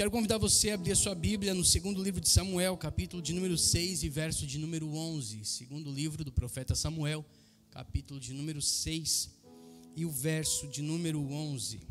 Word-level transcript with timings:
Quero 0.00 0.10
convidar 0.10 0.38
você 0.38 0.70
a 0.70 0.76
abrir 0.76 0.92
a 0.92 0.96
sua 0.96 1.14
Bíblia 1.14 1.52
no 1.52 1.62
segundo 1.62 2.02
livro 2.02 2.22
de 2.22 2.28
Samuel, 2.30 2.74
capítulo 2.74 3.20
de 3.20 3.34
número 3.34 3.58
6 3.58 4.02
e 4.02 4.08
verso 4.08 4.46
de 4.46 4.56
número 4.56 4.90
11. 4.94 5.44
Segundo 5.44 5.92
livro 5.92 6.24
do 6.24 6.32
profeta 6.32 6.74
Samuel, 6.74 7.22
capítulo 7.70 8.18
de 8.18 8.32
número 8.32 8.62
6 8.62 9.28
e 9.94 10.06
o 10.06 10.10
verso 10.10 10.66
de 10.68 10.80
número 10.80 11.20
11. 11.30 11.82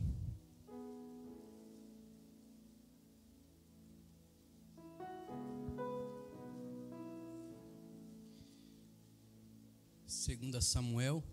Segunda 10.07 10.61
Samuel 10.61 11.23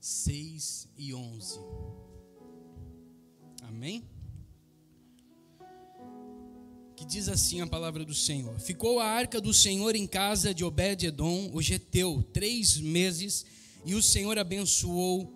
6 0.00 0.88
e 0.96 1.12
11. 1.12 1.58
Amém? 3.64 4.13
Que 6.96 7.04
diz 7.04 7.28
assim 7.28 7.60
a 7.60 7.66
palavra 7.66 8.04
do 8.04 8.14
Senhor: 8.14 8.58
Ficou 8.60 9.00
a 9.00 9.06
arca 9.06 9.40
do 9.40 9.52
Senhor 9.52 9.96
em 9.96 10.06
casa 10.06 10.54
de 10.54 10.64
Obed-edom, 10.64 11.50
o 11.52 11.60
geteu, 11.60 12.22
três 12.32 12.76
meses, 12.76 13.44
e 13.84 13.94
o 13.94 14.02
Senhor 14.02 14.38
abençoou 14.38 15.32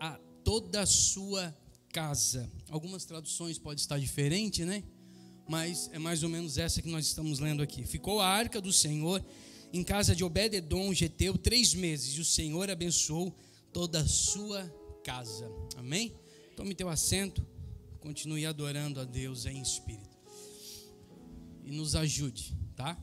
a 0.00 0.18
toda 0.44 0.82
a 0.82 0.86
sua 0.86 1.56
casa. 1.92 2.50
Algumas 2.70 3.04
traduções 3.04 3.58
pode 3.58 3.80
estar 3.80 3.98
diferente, 3.98 4.64
né? 4.64 4.84
Mas 5.48 5.90
é 5.92 5.98
mais 5.98 6.22
ou 6.22 6.28
menos 6.28 6.58
essa 6.58 6.82
que 6.82 6.88
nós 6.88 7.06
estamos 7.06 7.38
lendo 7.38 7.62
aqui. 7.62 7.84
Ficou 7.84 8.20
a 8.20 8.28
arca 8.28 8.60
do 8.60 8.72
Senhor 8.72 9.24
em 9.72 9.82
casa 9.82 10.14
de 10.14 10.22
Obed-edom, 10.22 10.92
geteu, 10.94 11.36
três 11.36 11.74
meses, 11.74 12.16
e 12.16 12.20
o 12.20 12.24
Senhor 12.24 12.70
abençoou 12.70 13.34
toda 13.72 14.00
a 14.00 14.06
sua 14.06 14.62
casa. 15.02 15.50
Amém? 15.76 16.14
Tome 16.56 16.74
teu 16.74 16.88
assento, 16.88 17.46
continue 18.00 18.46
adorando 18.46 19.00
a 19.00 19.04
Deus 19.04 19.46
em 19.46 19.60
espírito. 19.60 20.17
E 21.68 21.70
nos 21.70 21.94
ajude, 21.94 22.56
tá? 22.74 22.96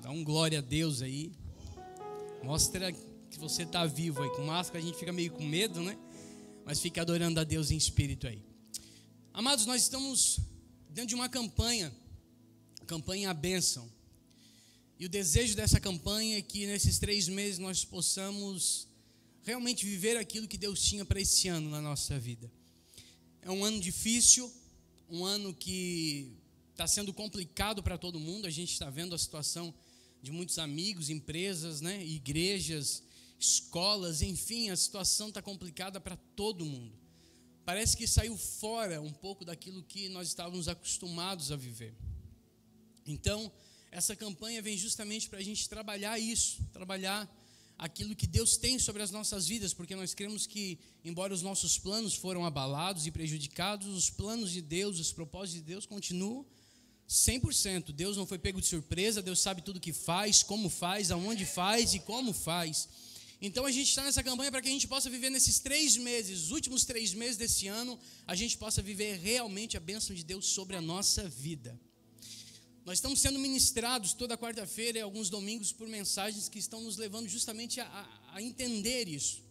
Dá 0.00 0.08
um 0.08 0.22
glória 0.22 0.60
a 0.60 0.62
Deus 0.62 1.02
aí. 1.02 1.32
Mostra 2.44 2.92
que 2.92 3.40
você 3.40 3.64
está 3.64 3.84
vivo 3.86 4.22
aí. 4.22 4.30
Com 4.36 4.46
máscara 4.46 4.78
a 4.78 4.86
gente 4.86 4.96
fica 4.96 5.12
meio 5.12 5.32
com 5.32 5.44
medo, 5.44 5.82
né? 5.82 5.98
Mas 6.64 6.78
fica 6.78 7.00
adorando 7.00 7.40
a 7.40 7.42
Deus 7.42 7.72
em 7.72 7.76
espírito 7.76 8.28
aí. 8.28 8.40
Amados, 9.32 9.66
nós 9.66 9.82
estamos 9.82 10.38
dentro 10.90 11.08
de 11.08 11.16
uma 11.16 11.28
campanha, 11.28 11.92
campanha 12.86 13.30
a 13.30 13.34
bênção. 13.34 13.90
E 14.96 15.04
o 15.04 15.08
desejo 15.08 15.56
dessa 15.56 15.80
campanha 15.80 16.38
é 16.38 16.42
que 16.42 16.68
nesses 16.68 17.00
três 17.00 17.26
meses 17.26 17.58
nós 17.58 17.84
possamos 17.84 18.86
realmente 19.42 19.84
viver 19.84 20.16
aquilo 20.16 20.46
que 20.46 20.56
Deus 20.56 20.80
tinha 20.80 21.04
para 21.04 21.20
esse 21.20 21.48
ano 21.48 21.68
na 21.68 21.82
nossa 21.82 22.16
vida. 22.16 22.48
É 23.42 23.50
um 23.50 23.64
ano 23.64 23.80
difícil, 23.80 24.48
um 25.10 25.24
ano 25.24 25.52
que 25.52 26.38
está 26.80 26.88
sendo 26.88 27.12
complicado 27.12 27.82
para 27.82 27.98
todo 27.98 28.18
mundo. 28.18 28.46
A 28.46 28.50
gente 28.50 28.72
está 28.72 28.88
vendo 28.88 29.14
a 29.14 29.18
situação 29.18 29.74
de 30.22 30.32
muitos 30.32 30.58
amigos, 30.58 31.10
empresas, 31.10 31.82
né, 31.82 32.02
igrejas, 32.02 33.02
escolas, 33.38 34.22
enfim, 34.22 34.70
a 34.70 34.76
situação 34.76 35.28
está 35.28 35.42
complicada 35.42 36.00
para 36.00 36.16
todo 36.16 36.64
mundo. 36.64 36.98
Parece 37.66 37.94
que 37.94 38.06
saiu 38.06 38.34
fora 38.34 38.98
um 39.02 39.12
pouco 39.12 39.44
daquilo 39.44 39.82
que 39.82 40.08
nós 40.08 40.28
estávamos 40.28 40.68
acostumados 40.68 41.52
a 41.52 41.56
viver. 41.56 41.94
Então, 43.06 43.52
essa 43.90 44.16
campanha 44.16 44.62
vem 44.62 44.78
justamente 44.78 45.28
para 45.28 45.38
a 45.38 45.42
gente 45.42 45.68
trabalhar 45.68 46.18
isso, 46.18 46.64
trabalhar 46.72 47.30
aquilo 47.76 48.16
que 48.16 48.26
Deus 48.26 48.56
tem 48.56 48.78
sobre 48.78 49.02
as 49.02 49.10
nossas 49.10 49.46
vidas, 49.46 49.74
porque 49.74 49.94
nós 49.94 50.14
cremos 50.14 50.46
que, 50.46 50.78
embora 51.04 51.34
os 51.34 51.42
nossos 51.42 51.76
planos 51.78 52.14
foram 52.14 52.42
abalados 52.46 53.06
e 53.06 53.10
prejudicados, 53.10 53.86
os 53.86 54.08
planos 54.08 54.50
de 54.50 54.62
Deus, 54.62 54.98
os 54.98 55.12
propósitos 55.12 55.60
de 55.60 55.66
Deus 55.66 55.84
continuam 55.84 56.46
100%. 57.10 57.90
Deus 57.90 58.16
não 58.16 58.24
foi 58.24 58.38
pego 58.38 58.60
de 58.60 58.68
surpresa, 58.68 59.20
Deus 59.20 59.40
sabe 59.40 59.62
tudo 59.62 59.80
que 59.80 59.92
faz, 59.92 60.44
como 60.44 60.70
faz, 60.70 61.10
aonde 61.10 61.44
faz 61.44 61.92
e 61.92 61.98
como 61.98 62.32
faz. 62.32 62.88
Então 63.42 63.66
a 63.66 63.70
gente 63.70 63.88
está 63.88 64.04
nessa 64.04 64.22
campanha 64.22 64.50
para 64.50 64.62
que 64.62 64.68
a 64.68 64.72
gente 64.72 64.86
possa 64.86 65.10
viver 65.10 65.30
nesses 65.30 65.58
três 65.58 65.96
meses, 65.96 66.44
os 66.44 66.50
últimos 66.52 66.84
três 66.84 67.12
meses 67.12 67.36
desse 67.36 67.66
ano, 67.66 67.98
a 68.26 68.36
gente 68.36 68.56
possa 68.56 68.80
viver 68.80 69.18
realmente 69.18 69.76
a 69.76 69.80
bênção 69.80 70.14
de 70.14 70.22
Deus 70.22 70.46
sobre 70.46 70.76
a 70.76 70.80
nossa 70.80 71.28
vida. 71.28 71.78
Nós 72.84 72.98
estamos 72.98 73.20
sendo 73.20 73.38
ministrados 73.38 74.12
toda 74.12 74.38
quarta-feira 74.38 74.98
e 74.98 75.02
alguns 75.02 75.28
domingos 75.28 75.72
por 75.72 75.88
mensagens 75.88 76.48
que 76.48 76.58
estão 76.58 76.80
nos 76.80 76.96
levando 76.96 77.28
justamente 77.28 77.80
a, 77.80 78.20
a 78.32 78.42
entender 78.42 79.08
isso, 79.08 79.42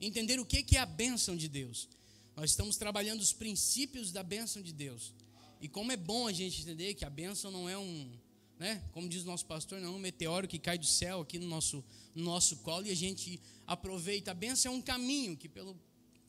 entender 0.00 0.38
o 0.38 0.44
que, 0.44 0.62
que 0.62 0.76
é 0.76 0.80
a 0.80 0.86
bênção 0.86 1.36
de 1.36 1.48
Deus. 1.48 1.88
Nós 2.36 2.50
estamos 2.50 2.76
trabalhando 2.76 3.20
os 3.20 3.32
princípios 3.32 4.12
da 4.12 4.22
bênção 4.22 4.60
de 4.60 4.72
Deus. 4.72 5.14
E 5.60 5.68
como 5.68 5.92
é 5.92 5.96
bom 5.96 6.26
a 6.26 6.32
gente 6.32 6.62
entender 6.62 6.94
que 6.94 7.04
a 7.04 7.10
bênção 7.10 7.50
não 7.50 7.68
é 7.68 7.76
um, 7.76 8.10
né, 8.58 8.82
como 8.92 9.08
diz 9.08 9.22
o 9.22 9.26
nosso 9.26 9.44
pastor, 9.44 9.80
não 9.80 9.88
é 9.88 9.96
um 9.96 9.98
meteoro 9.98 10.48
que 10.48 10.58
cai 10.58 10.78
do 10.78 10.86
céu 10.86 11.20
aqui 11.20 11.38
no 11.38 11.46
nosso, 11.46 11.84
no 12.14 12.24
nosso 12.24 12.56
colo 12.58 12.86
e 12.86 12.90
a 12.90 12.96
gente 12.96 13.40
aproveita. 13.66 14.30
A 14.30 14.34
bênção 14.34 14.72
é 14.72 14.74
um 14.74 14.80
caminho 14.80 15.36
que, 15.36 15.48
pelo, 15.48 15.78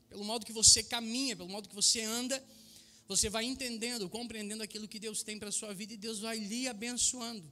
pelo 0.09 0.23
modo 0.23 0.45
que 0.45 0.51
você 0.51 0.83
caminha, 0.83 1.35
pelo 1.35 1.49
modo 1.49 1.69
que 1.69 1.75
você 1.75 2.01
anda, 2.01 2.43
você 3.07 3.29
vai 3.29 3.45
entendendo, 3.45 4.09
compreendendo 4.09 4.63
aquilo 4.63 4.87
que 4.87 4.99
Deus 4.99 5.23
tem 5.23 5.39
para 5.39 5.49
a 5.49 5.51
sua 5.51 5.73
vida 5.73 5.93
e 5.93 5.97
Deus 5.97 6.19
vai 6.19 6.37
lhe 6.37 6.67
abençoando. 6.67 7.49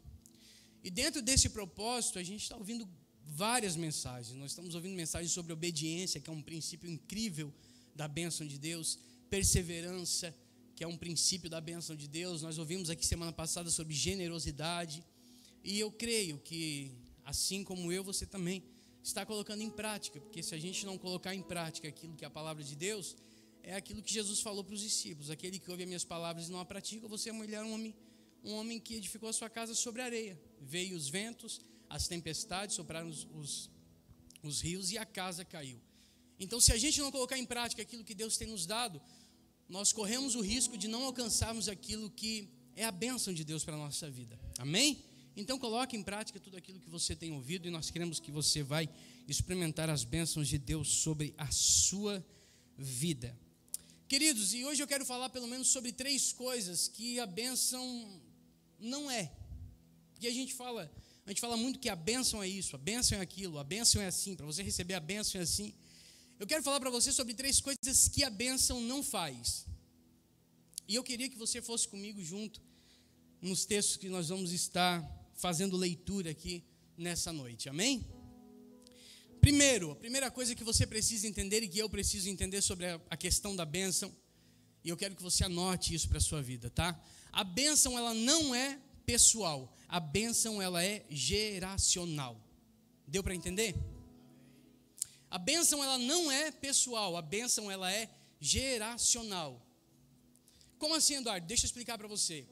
E 0.84 0.90
dentro 0.90 1.22
desse 1.22 1.50
propósito, 1.50 2.20
a 2.20 2.24
gente 2.24 2.44
está 2.44 2.56
ouvindo 2.56 2.88
várias 3.26 3.76
mensagens. 3.76 4.38
Nós 4.38 4.52
estamos 4.52 4.76
ouvindo 4.76 4.96
mensagens 4.96 5.32
sobre 5.32 5.54
obediência, 5.54 6.20
que 6.20 6.30
é 6.30 6.34
um 6.34 6.42
princípio 6.42 6.90
incrível 6.90 7.54
da 7.96 8.08
bênção 8.08 8.48
de 8.48 8.58
Deus, 8.58 8.98
perseverança, 9.30 10.34
que 10.80 10.84
é 10.86 10.88
um 10.88 10.96
princípio 10.96 11.50
da 11.50 11.60
bênção 11.60 11.94
de 11.94 12.08
Deus. 12.08 12.42
Nós 12.42 12.58
ouvimos 12.58 12.90
aqui 12.90 13.06
semana 13.06 13.34
passada 13.34 13.70
sobre 13.70 13.94
generosidade. 13.94 15.04
E 15.62 15.78
eu 15.78 15.92
creio 15.92 16.38
que, 16.38 16.96
assim 17.26 17.66
como 17.66 17.92
eu, 17.92 18.02
você 18.02 18.26
também 18.26 18.64
está 19.04 19.26
colocando 19.26 19.62
em 19.62 19.70
prática, 19.70 20.22
porque 20.22 20.42
se 20.42 20.56
a 20.56 20.58
gente 20.58 20.86
não 20.86 20.98
colocar 20.98 21.36
em 21.36 21.42
prática 21.42 21.90
aquilo 21.90 22.16
que 22.16 22.24
é 22.24 22.28
a 22.30 22.32
palavra 22.32 22.64
de 22.64 22.78
Deus, 22.78 23.18
é 23.62 23.76
aquilo 23.76 24.02
que 24.02 24.14
Jesus 24.14 24.40
falou 24.40 24.64
para 24.64 24.74
os 24.74 24.80
discípulos: 24.80 25.30
aquele 25.30 25.60
que 25.60 25.70
ouve 25.70 25.84
as 25.84 25.90
minhas 25.90 26.06
palavras 26.06 26.48
e 26.48 26.52
não 26.54 26.62
a 26.62 26.66
pratica, 26.66 27.10
você 27.10 27.28
é 27.28 27.34
mulher, 27.34 27.62
um 27.62 27.74
homem, 27.74 27.94
um 28.42 28.54
homem 28.54 28.80
que 28.80 28.96
edificou 28.96 29.28
a 29.28 29.34
sua 29.34 29.50
casa 29.50 29.76
sobre 29.76 30.02
areia. 30.02 30.40
Veio 30.62 30.96
os 30.96 31.10
ventos, 31.10 31.60
as 31.90 32.08
tempestades, 32.08 32.78
sopraram 32.78 33.10
os, 33.10 33.28
os, 33.34 33.70
os 34.42 34.62
rios 34.62 34.94
e 34.94 34.98
a 34.98 35.06
casa 35.06 35.44
caiu. 35.44 35.82
Então, 36.40 36.62
se 36.62 36.72
a 36.72 36.78
gente 36.78 37.02
não 37.02 37.12
colocar 37.12 37.38
em 37.38 37.46
prática 37.46 37.82
aquilo 37.82 38.02
que 38.02 38.16
Deus 38.16 38.38
tem 38.38 38.48
nos 38.48 38.66
dado, 38.66 39.02
nós 39.70 39.94
corremos 39.94 40.34
o 40.34 40.42
risco 40.42 40.76
de 40.76 40.88
não 40.88 41.04
alcançarmos 41.04 41.70
aquilo 41.70 42.10
que 42.10 42.50
é 42.76 42.84
a 42.84 42.92
bênção 42.92 43.32
de 43.32 43.44
Deus 43.44 43.64
para 43.64 43.76
a 43.76 43.78
nossa 43.78 44.10
vida. 44.10 44.38
Amém? 44.58 45.04
Então 45.38 45.60
coloque 45.60 45.96
em 45.96 46.02
prática 46.02 46.40
tudo 46.40 46.58
aquilo 46.58 46.80
que 46.80 46.90
você 46.90 47.16
tem 47.16 47.32
ouvido 47.32 47.68
e 47.68 47.72
nós 47.72 47.92
queremos 47.92 48.20
que 48.20 48.32
você 48.32 48.64
vai 48.64 48.90
experimentar 49.28 49.90
as 49.90 50.04
bênçãos 50.04 50.48
de 50.48 50.58
Deus 50.58 50.88
sobre 50.88 51.36
a 51.38 51.50
sua 51.52 52.26
vida. 52.78 53.38
Queridos, 54.08 54.56
e 54.56 54.66
hoje 54.66 54.82
eu 54.82 54.88
quero 54.88 55.06
falar 55.06 55.30
pelo 55.30 55.48
menos 55.48 55.68
sobre 55.68 55.92
três 55.92 56.34
coisas 56.34 56.88
que 56.88 57.20
a 57.20 57.28
bênção 57.28 58.22
não 58.80 59.10
é. 59.10 59.32
Porque 60.14 60.28
a 60.28 60.34
gente 60.34 60.54
fala, 60.56 60.92
a 61.26 61.30
gente 61.30 61.40
fala 61.40 61.56
muito 61.56 61.78
que 61.78 61.90
a 61.90 61.96
bênção 61.96 62.42
é 62.42 62.48
isso, 62.48 62.76
a 62.76 62.80
bênção 62.80 63.20
é 63.20 63.22
aquilo, 63.22 63.60
a 63.60 63.64
bênção 63.64 64.02
é 64.02 64.08
assim, 64.08 64.36
para 64.36 64.48
você 64.48 64.64
receber 64.64 64.96
a 64.96 65.00
bênção 65.00 65.40
é 65.40 65.44
assim. 65.44 65.76
Eu 66.40 66.48
quero 66.48 66.64
falar 66.64 66.80
para 66.80 66.90
você 66.90 67.12
sobre 67.12 67.34
três 67.34 67.60
coisas 67.60 68.08
que 68.08 68.24
a 68.24 68.30
bênção 68.30 68.80
não 68.80 69.04
faz. 69.04 69.66
E 70.88 70.96
eu 70.96 71.04
queria 71.04 71.30
que 71.30 71.38
você 71.38 71.62
fosse 71.62 71.86
comigo 71.86 72.24
junto 72.24 72.62
nos 73.42 73.66
textos 73.66 73.98
que 73.98 74.08
nós 74.08 74.30
vamos 74.30 74.54
estar 74.54 75.06
fazendo 75.36 75.76
leitura 75.76 76.32
aqui 76.32 76.64
nessa 76.98 77.34
noite. 77.34 77.68
Amém? 77.68 78.08
Primeiro, 79.42 79.92
a 79.92 79.96
primeira 79.98 80.32
coisa 80.32 80.56
que 80.56 80.64
você 80.64 80.88
precisa 80.88 81.28
entender 81.28 81.62
e 81.62 81.68
que 81.68 81.80
eu 81.80 81.90
preciso 81.90 82.30
entender 82.30 82.62
sobre 82.62 82.86
a, 82.88 83.18
questão 83.18 83.54
da 83.54 83.66
bênção, 83.66 84.10
e 84.82 84.88
eu 84.88 84.96
quero 84.96 85.18
que 85.18 85.22
você 85.22 85.44
anote 85.44 85.94
isso 85.94 86.08
para 86.08 86.20
a 86.20 86.22
sua 86.22 86.42
vida, 86.42 86.70
tá? 86.70 86.98
A 87.34 87.44
bênção 87.44 87.98
ela 87.98 88.14
não 88.14 88.56
é 88.56 88.80
pessoal, 89.06 89.76
a 89.90 90.00
bênção 90.00 90.62
ela 90.62 90.82
é 90.82 91.06
geracional. 91.10 92.42
Deu 93.06 93.22
para 93.22 93.36
entender? 93.36 93.76
A 95.30 95.38
bênção 95.38 95.84
ela 95.84 95.98
não 95.98 96.32
é 96.32 96.52
pessoal, 96.52 97.16
a 97.16 97.22
bênção 97.22 97.70
ela 97.70 97.92
é 97.92 98.10
geracional. 98.40 99.62
Como 100.78 100.96
assim, 100.96 101.16
Eduardo? 101.16 101.46
Deixa 101.46 101.66
eu 101.66 101.68
explicar 101.68 101.98
para 101.98 102.08
você. 102.08 102.48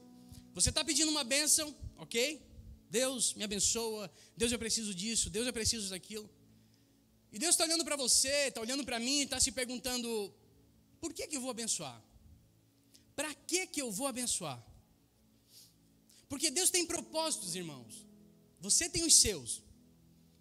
Você 0.54 0.68
está 0.68 0.84
pedindo 0.84 1.10
uma 1.10 1.24
bênção, 1.24 1.74
ok? 1.96 2.40
Deus 2.90 3.34
me 3.34 3.44
abençoa, 3.44 4.10
Deus 4.36 4.52
eu 4.52 4.58
preciso 4.58 4.94
disso, 4.94 5.28
Deus 5.28 5.46
eu 5.46 5.52
preciso 5.52 5.90
daquilo. 5.90 6.28
E 7.32 7.38
Deus 7.38 7.54
está 7.54 7.64
olhando 7.64 7.84
para 7.84 7.96
você, 7.96 8.48
está 8.48 8.60
olhando 8.60 8.84
para 8.84 8.98
mim, 8.98 9.22
está 9.22 9.38
se 9.40 9.52
perguntando: 9.52 10.32
por 11.00 11.12
que, 11.12 11.26
que 11.26 11.36
eu 11.36 11.40
vou 11.40 11.50
abençoar? 11.50 12.02
Para 13.14 13.34
que, 13.34 13.66
que 13.66 13.82
eu 13.82 13.90
vou 13.90 14.06
abençoar? 14.06 14.62
Porque 16.28 16.50
Deus 16.50 16.70
tem 16.70 16.86
propósitos, 16.86 17.54
irmãos. 17.54 18.06
Você 18.60 18.88
tem 18.88 19.04
os 19.04 19.16
seus. 19.16 19.62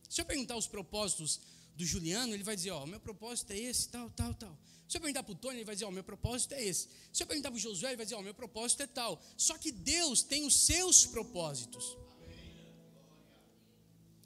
Se 0.10 0.22
eu 0.22 0.26
perguntar 0.26 0.56
os 0.56 0.68
propósitos 0.68 1.40
do 1.78 1.86
Juliano, 1.86 2.34
ele 2.34 2.44
vai 2.44 2.56
dizer: 2.56 2.72
Ó, 2.72 2.84
oh, 2.84 2.88
meu 2.88 3.00
propósito 3.00 3.52
é 3.52 3.58
esse, 3.58 3.88
tal, 3.88 4.10
tal, 4.10 4.34
tal. 4.34 4.58
Se 4.88 4.98
eu 4.98 5.02
perguntar 5.02 5.24
para 5.24 5.34
o 5.34 5.36
Tony, 5.36 5.58
ele 5.58 5.66
vai 5.66 5.76
dizer: 5.76 5.86
Ó, 5.86 5.90
oh, 5.90 5.92
meu 5.92 6.04
propósito 6.04 6.54
é 6.56 6.64
esse. 6.64 6.90
Se 7.14 7.22
eu 7.24 7.28
perguntar 7.28 7.52
para 7.52 7.58
o 7.58 7.60
Josué, 7.60 7.90
ele 7.90 7.98
vai 7.98 8.06
dizer: 8.06 8.16
Ó, 8.16 8.20
oh, 8.20 8.24
meu 8.24 8.34
propósito 8.34 8.82
é 8.82 8.88
tal. 8.88 9.22
Só 9.38 9.58
que 9.58 9.72
Deus 9.72 10.24
tem 10.24 10.46
os 10.46 10.56
seus 10.56 11.06
propósitos. 11.06 11.96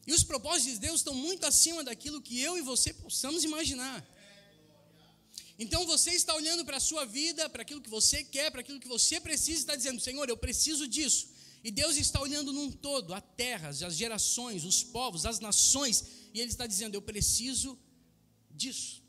E 0.08 0.14
os 0.14 0.24
propósitos 0.24 0.74
de 0.74 0.80
Deus 0.80 1.02
estão 1.02 1.14
muito 1.14 1.46
acima 1.46 1.84
daquilo 1.84 2.22
que 2.22 2.42
eu 2.42 2.58
e 2.58 2.62
você 2.62 2.94
possamos 2.94 3.44
imaginar. 3.44 4.08
Então 5.60 5.86
você 5.86 6.12
está 6.12 6.34
olhando 6.34 6.66
para 6.66 6.78
a 6.78 6.80
sua 6.80 7.06
vida, 7.06 7.50
para 7.50 7.62
aquilo 7.62 7.82
que 7.82 7.90
você 7.90 8.24
quer, 8.24 8.50
para 8.50 8.62
aquilo 8.62 8.80
que 8.80 8.88
você 8.88 9.20
precisa, 9.20 9.60
e 9.60 9.62
está 9.62 9.76
dizendo: 9.76 10.00
Senhor, 10.00 10.28
eu 10.30 10.38
preciso 10.38 10.88
disso. 10.88 11.30
E 11.64 11.70
Deus 11.70 11.98
está 11.98 12.20
olhando 12.20 12.52
num 12.54 12.72
todo, 12.72 13.14
a 13.14 13.22
terra, 13.22 13.70
as 13.70 13.96
gerações, 13.96 14.64
os 14.64 14.84
povos, 14.84 15.26
as 15.26 15.40
nações, 15.40 16.21
e 16.34 16.40
Ele 16.40 16.50
está 16.50 16.66
dizendo: 16.68 16.96
Eu 16.96 17.02
preciso 17.02 17.78
disso. 18.50 19.02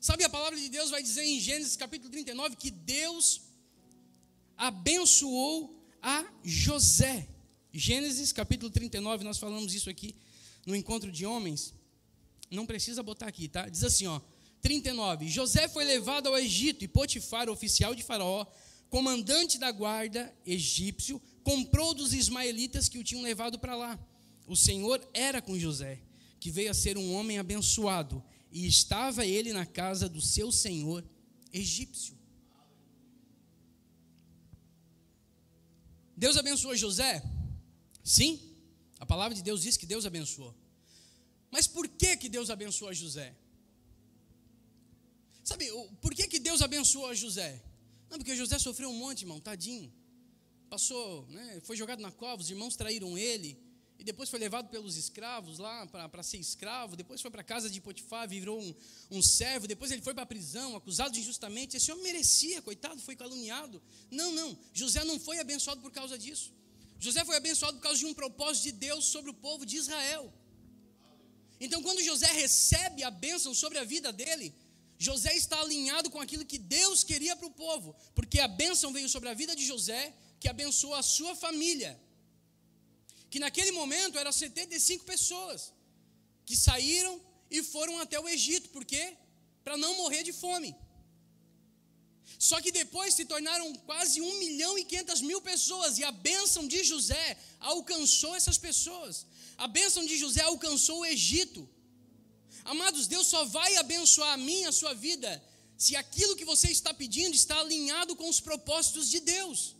Sabe, 0.00 0.22
a 0.22 0.28
palavra 0.28 0.58
de 0.58 0.68
Deus 0.68 0.90
vai 0.90 1.02
dizer 1.02 1.22
em 1.22 1.40
Gênesis 1.40 1.76
capítulo 1.76 2.10
39 2.10 2.56
que 2.56 2.70
Deus 2.70 3.40
abençoou 4.56 5.82
a 6.02 6.24
José. 6.44 7.26
Gênesis 7.72 8.30
capítulo 8.30 8.70
39, 8.70 9.24
nós 9.24 9.38
falamos 9.38 9.74
isso 9.74 9.88
aqui 9.88 10.14
no 10.66 10.76
encontro 10.76 11.10
de 11.10 11.24
homens. 11.24 11.74
Não 12.50 12.66
precisa 12.66 13.02
botar 13.02 13.26
aqui, 13.26 13.48
tá? 13.48 13.68
Diz 13.68 13.82
assim, 13.82 14.06
ó. 14.06 14.20
39. 14.60 15.28
José 15.28 15.68
foi 15.68 15.84
levado 15.84 16.28
ao 16.28 16.38
Egito 16.38 16.84
e 16.84 16.88
Potifar, 16.88 17.50
oficial 17.50 17.94
de 17.94 18.02
Faraó, 18.02 18.46
comandante 18.88 19.58
da 19.58 19.70
guarda 19.70 20.34
egípcio, 20.46 21.20
comprou 21.42 21.92
dos 21.92 22.14
ismaelitas 22.14 22.88
que 22.88 22.98
o 22.98 23.04
tinham 23.04 23.22
levado 23.22 23.58
para 23.58 23.74
lá. 23.74 23.98
O 24.46 24.56
Senhor 24.56 25.06
era 25.12 25.40
com 25.40 25.58
José, 25.58 26.00
que 26.38 26.50
veio 26.50 26.70
a 26.70 26.74
ser 26.74 26.98
um 26.98 27.14
homem 27.14 27.38
abençoado, 27.38 28.22
e 28.50 28.66
estava 28.66 29.26
ele 29.26 29.52
na 29.52 29.66
casa 29.66 30.08
do 30.08 30.20
seu 30.20 30.52
senhor 30.52 31.04
egípcio. 31.52 32.16
Deus 36.16 36.36
abençoou 36.36 36.76
José? 36.76 37.22
Sim, 38.02 38.40
a 39.00 39.06
palavra 39.06 39.34
de 39.34 39.42
Deus 39.42 39.62
diz 39.62 39.76
que 39.76 39.86
Deus 39.86 40.06
abençoou. 40.06 40.54
Mas 41.50 41.66
por 41.66 41.88
que, 41.88 42.16
que 42.16 42.28
Deus 42.28 42.50
abençoou 42.50 42.92
José? 42.94 43.34
Sabe, 45.42 45.66
por 46.00 46.14
que, 46.14 46.26
que 46.26 46.38
Deus 46.38 46.62
abençoou 46.62 47.14
José? 47.14 47.62
Não, 48.10 48.18
porque 48.18 48.36
José 48.36 48.58
sofreu 48.58 48.88
um 48.88 48.96
monte, 48.96 49.22
irmão, 49.22 49.40
tadinho. 49.40 49.92
Passou, 50.70 51.26
né, 51.28 51.60
foi 51.64 51.76
jogado 51.76 52.00
na 52.00 52.10
cova, 52.10 52.42
os 52.42 52.50
irmãos 52.50 52.76
traíram 52.76 53.16
ele, 53.18 53.58
e 54.04 54.12
depois 54.12 54.28
foi 54.28 54.38
levado 54.38 54.68
pelos 54.68 54.98
escravos 54.98 55.58
lá 55.58 55.86
para 55.86 56.22
ser 56.22 56.36
escravo, 56.36 56.94
depois 56.94 57.22
foi 57.22 57.30
para 57.30 57.40
a 57.40 57.44
casa 57.44 57.70
de 57.70 57.80
Potifar, 57.80 58.28
virou 58.28 58.60
um, 58.60 58.74
um 59.10 59.22
servo, 59.22 59.66
depois 59.66 59.90
ele 59.90 60.02
foi 60.02 60.12
para 60.12 60.24
a 60.24 60.26
prisão, 60.26 60.76
acusado 60.76 61.18
injustamente. 61.18 61.78
Esse 61.78 61.90
homem 61.90 62.04
merecia, 62.04 62.60
coitado, 62.60 63.00
foi 63.00 63.16
caluniado. 63.16 63.82
Não, 64.10 64.30
não, 64.32 64.58
José 64.74 65.02
não 65.04 65.18
foi 65.18 65.38
abençoado 65.38 65.80
por 65.80 65.90
causa 65.90 66.18
disso. 66.18 66.52
José 67.00 67.24
foi 67.24 67.36
abençoado 67.36 67.78
por 67.78 67.82
causa 67.82 67.98
de 67.98 68.04
um 68.04 68.12
propósito 68.12 68.64
de 68.64 68.72
Deus 68.72 69.06
sobre 69.06 69.30
o 69.30 69.34
povo 69.34 69.64
de 69.64 69.78
Israel. 69.78 70.30
Então, 71.58 71.82
quando 71.82 72.02
José 72.02 72.26
recebe 72.26 73.02
a 73.02 73.10
bênção 73.10 73.54
sobre 73.54 73.78
a 73.78 73.84
vida 73.84 74.12
dele, 74.12 74.54
José 74.98 75.34
está 75.34 75.58
alinhado 75.62 76.10
com 76.10 76.20
aquilo 76.20 76.44
que 76.44 76.58
Deus 76.58 77.02
queria 77.02 77.34
para 77.34 77.46
o 77.46 77.50
povo, 77.50 77.96
porque 78.14 78.38
a 78.38 78.48
bênção 78.48 78.92
veio 78.92 79.08
sobre 79.08 79.30
a 79.30 79.34
vida 79.34 79.56
de 79.56 79.64
José, 79.64 80.14
que 80.38 80.46
abençoou 80.46 80.94
a 80.94 81.02
sua 81.02 81.34
família. 81.34 81.98
Que 83.34 83.40
naquele 83.44 83.72
momento 83.72 84.16
eram 84.16 84.30
75 84.30 85.04
pessoas 85.12 85.60
que 86.46 86.56
saíram 86.66 87.14
e 87.50 87.64
foram 87.70 87.94
até 88.02 88.18
o 88.20 88.28
Egito, 88.34 88.68
por 88.74 88.84
quê? 88.90 89.04
Para 89.64 89.76
não 89.76 89.96
morrer 90.00 90.22
de 90.28 90.32
fome. 90.42 90.70
Só 92.48 92.60
que 92.64 92.70
depois 92.70 93.10
se 93.14 93.24
tornaram 93.32 93.66
quase 93.88 94.20
1 94.20 94.38
milhão 94.44 94.78
e 94.78 94.84
500 94.84 95.20
mil 95.30 95.40
pessoas, 95.50 95.98
e 95.98 96.04
a 96.04 96.12
bênção 96.12 96.62
de 96.74 96.84
José 96.84 97.26
alcançou 97.58 98.32
essas 98.36 98.56
pessoas. 98.68 99.26
A 99.58 99.66
bênção 99.66 100.06
de 100.10 100.16
José 100.16 100.42
alcançou 100.42 101.00
o 101.00 101.06
Egito. 101.16 101.68
Amados, 102.72 103.08
Deus 103.08 103.26
só 103.26 103.44
vai 103.58 103.74
abençoar 103.84 104.34
a 104.34 104.42
mim, 104.48 104.62
a 104.64 104.70
sua 104.80 104.94
vida, 104.94 105.30
se 105.76 105.96
aquilo 105.96 106.36
que 106.36 106.50
você 106.52 106.68
está 106.70 106.94
pedindo 106.94 107.34
está 107.34 107.58
alinhado 107.58 108.14
com 108.14 108.28
os 108.28 108.38
propósitos 108.38 109.10
de 109.10 109.18
Deus. 109.18 109.74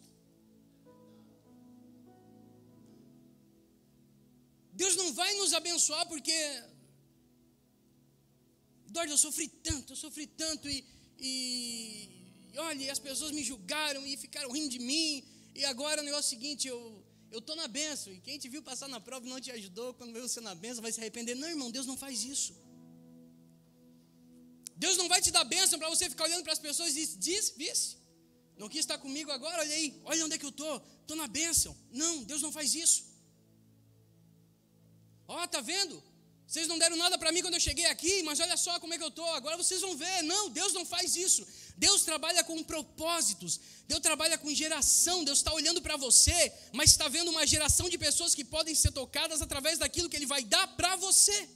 Deus 4.75 4.97
não 4.97 5.13
vai 5.13 5.33
nos 5.37 5.53
abençoar 5.53 6.07
porque. 6.09 6.37
Eduardo, 8.89 9.13
eu 9.13 9.19
sofri 9.19 9.49
tanto, 9.49 9.93
eu 9.93 9.97
sofri 9.97 10.27
tanto 10.27 10.69
e, 10.69 10.85
e 11.19 12.15
e 12.55 12.59
olha, 12.59 12.93
as 12.93 13.01
pessoas 13.01 13.33
me 13.33 13.43
julgaram 13.43 14.07
e 14.07 14.17
ficaram 14.17 14.51
rindo 14.53 14.69
de 14.69 14.79
mim. 14.79 15.25
E 15.55 15.65
agora 15.65 16.01
o 16.01 16.05
negócio 16.05 16.27
é 16.27 16.29
o 16.29 16.31
seguinte, 16.37 16.69
eu 16.69 16.81
eu 17.35 17.41
estou 17.41 17.57
na 17.57 17.67
benção. 17.67 18.13
E 18.13 18.21
quem 18.27 18.39
te 18.39 18.49
viu 18.49 18.63
passar 18.63 18.89
na 18.89 19.01
prova 19.01 19.27
e 19.27 19.29
não 19.29 19.41
te 19.41 19.51
ajudou, 19.51 19.93
quando 19.95 20.13
veio 20.13 20.29
você 20.29 20.41
na 20.41 20.55
benção, 20.55 20.81
vai 20.81 20.93
se 20.93 21.01
arrepender. 21.01 21.35
Não, 21.35 21.49
irmão, 21.49 21.69
Deus 21.77 21.87
não 21.91 21.97
faz 21.97 22.23
isso. 22.23 22.55
Deus 24.77 24.97
não 24.97 25.09
vai 25.09 25.21
te 25.21 25.33
dar 25.33 25.43
bênção 25.43 25.77
para 25.81 25.89
você 25.89 26.09
ficar 26.09 26.25
olhando 26.25 26.45
para 26.45 26.53
as 26.53 26.61
pessoas 26.61 26.91
e 26.91 27.01
dizer, 27.01 27.19
diz, 27.19 27.55
visse. 27.57 27.97
Não 28.57 28.69
quis 28.69 28.81
estar 28.81 28.99
comigo 28.99 29.33
agora, 29.33 29.63
olha 29.63 29.75
aí, 29.75 30.01
olha 30.05 30.25
onde 30.25 30.37
é 30.37 30.39
que 30.39 30.47
eu 30.51 30.55
estou, 30.57 30.75
estou 31.01 31.17
na 31.17 31.27
bênção. 31.27 31.77
Não, 31.91 32.23
Deus 32.23 32.41
não 32.41 32.53
faz 32.53 32.73
isso. 32.73 33.05
Ó, 35.27 35.43
oh, 35.43 35.49
tá 35.49 35.61
vendo? 35.61 36.03
Vocês 36.47 36.69
não 36.69 36.79
deram 36.79 36.97
nada 36.97 37.17
para 37.19 37.33
mim 37.33 37.41
quando 37.41 37.55
eu 37.55 37.61
cheguei 37.61 37.87
aqui, 37.87 38.23
mas 38.23 38.39
olha 38.39 38.57
só 38.57 38.79
como 38.79 38.93
é 38.95 38.99
que 38.99 39.03
eu 39.03 39.09
estou. 39.09 39.29
Agora 39.35 39.57
vocês 39.57 39.81
vão 39.81 39.97
ver. 39.97 40.23
Não, 40.23 40.51
Deus 40.51 40.73
não 40.73 40.85
faz 40.85 41.17
isso. 41.17 41.47
Deus 41.77 42.03
trabalha 42.03 42.45
com 42.45 42.63
propósitos. 42.63 43.59
Deus 43.89 44.01
trabalha 44.01 44.37
com 44.37 44.55
geração. 44.55 45.25
Deus 45.25 45.39
está 45.39 45.53
olhando 45.53 45.81
para 45.81 45.97
você, 45.97 46.53
mas 46.73 46.91
está 46.91 47.09
vendo 47.09 47.31
uma 47.31 47.47
geração 47.47 47.89
de 47.89 47.97
pessoas 47.97 48.35
que 48.35 48.45
podem 48.45 48.75
ser 48.75 48.93
tocadas 48.93 49.41
através 49.41 49.79
daquilo 49.79 50.09
que 50.09 50.17
Ele 50.17 50.27
vai 50.27 50.45
dar 50.45 50.67
para 50.77 50.97
você. 50.97 51.49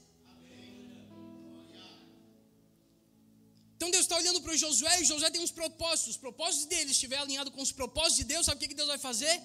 Então 3.76 3.92
Deus 3.92 4.04
está 4.06 4.16
olhando 4.16 4.40
para 4.42 4.56
Josué 4.56 5.00
e 5.00 5.04
Josué 5.04 5.30
tem 5.30 5.40
uns 5.40 5.52
propósitos. 5.52 6.14
Os 6.14 6.16
propósitos 6.16 6.66
dele 6.66 6.90
estiver 6.90 7.18
alinhado 7.18 7.52
com 7.52 7.62
os 7.62 7.70
propósitos 7.70 8.16
de 8.16 8.24
Deus, 8.24 8.46
sabe 8.46 8.64
o 8.64 8.68
que 8.68 8.74
Deus 8.74 8.88
vai 8.88 8.98
fazer? 8.98 9.40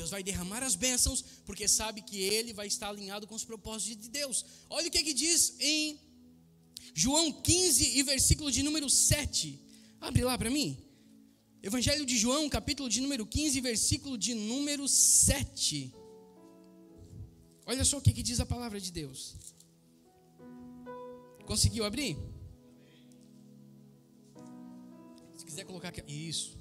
Deus 0.00 0.10
vai 0.14 0.22
derramar 0.22 0.62
as 0.62 0.74
bênçãos, 0.84 1.20
porque 1.46 1.66
sabe 1.66 2.02
que 2.08 2.18
ele 2.36 2.52
vai 2.52 2.66
estar 2.72 2.88
alinhado 2.88 3.26
com 3.26 3.34
os 3.34 3.44
propósitos 3.44 4.04
de 4.04 4.08
Deus. 4.08 4.44
Olha 4.70 4.88
o 4.88 4.90
que, 4.90 5.02
que 5.02 5.12
diz 5.12 5.54
em 5.58 5.98
João 6.94 7.32
15 7.32 7.98
e 7.98 8.02
versículo 8.02 8.50
de 8.56 8.62
número 8.62 8.88
7. 8.88 9.60
Abre 10.00 10.22
lá 10.22 10.36
para 10.38 10.50
mim. 10.50 10.68
Evangelho 11.62 12.06
de 12.06 12.16
João, 12.16 12.48
capítulo 12.48 12.88
de 12.88 13.00
número 13.00 13.26
15, 13.26 13.60
versículo 13.60 14.16
de 14.16 14.34
número 14.34 14.86
7. 14.86 15.92
Olha 17.66 17.84
só 17.84 17.98
o 17.98 18.00
que, 18.00 18.12
que 18.12 18.22
diz 18.22 18.38
a 18.38 18.46
palavra 18.46 18.80
de 18.80 18.92
Deus. 18.92 19.34
Conseguiu 21.44 21.84
abrir? 21.84 22.16
Se 25.36 25.44
quiser 25.44 25.64
colocar 25.64 25.88
aqui. 25.88 26.02
Isso. 26.30 26.56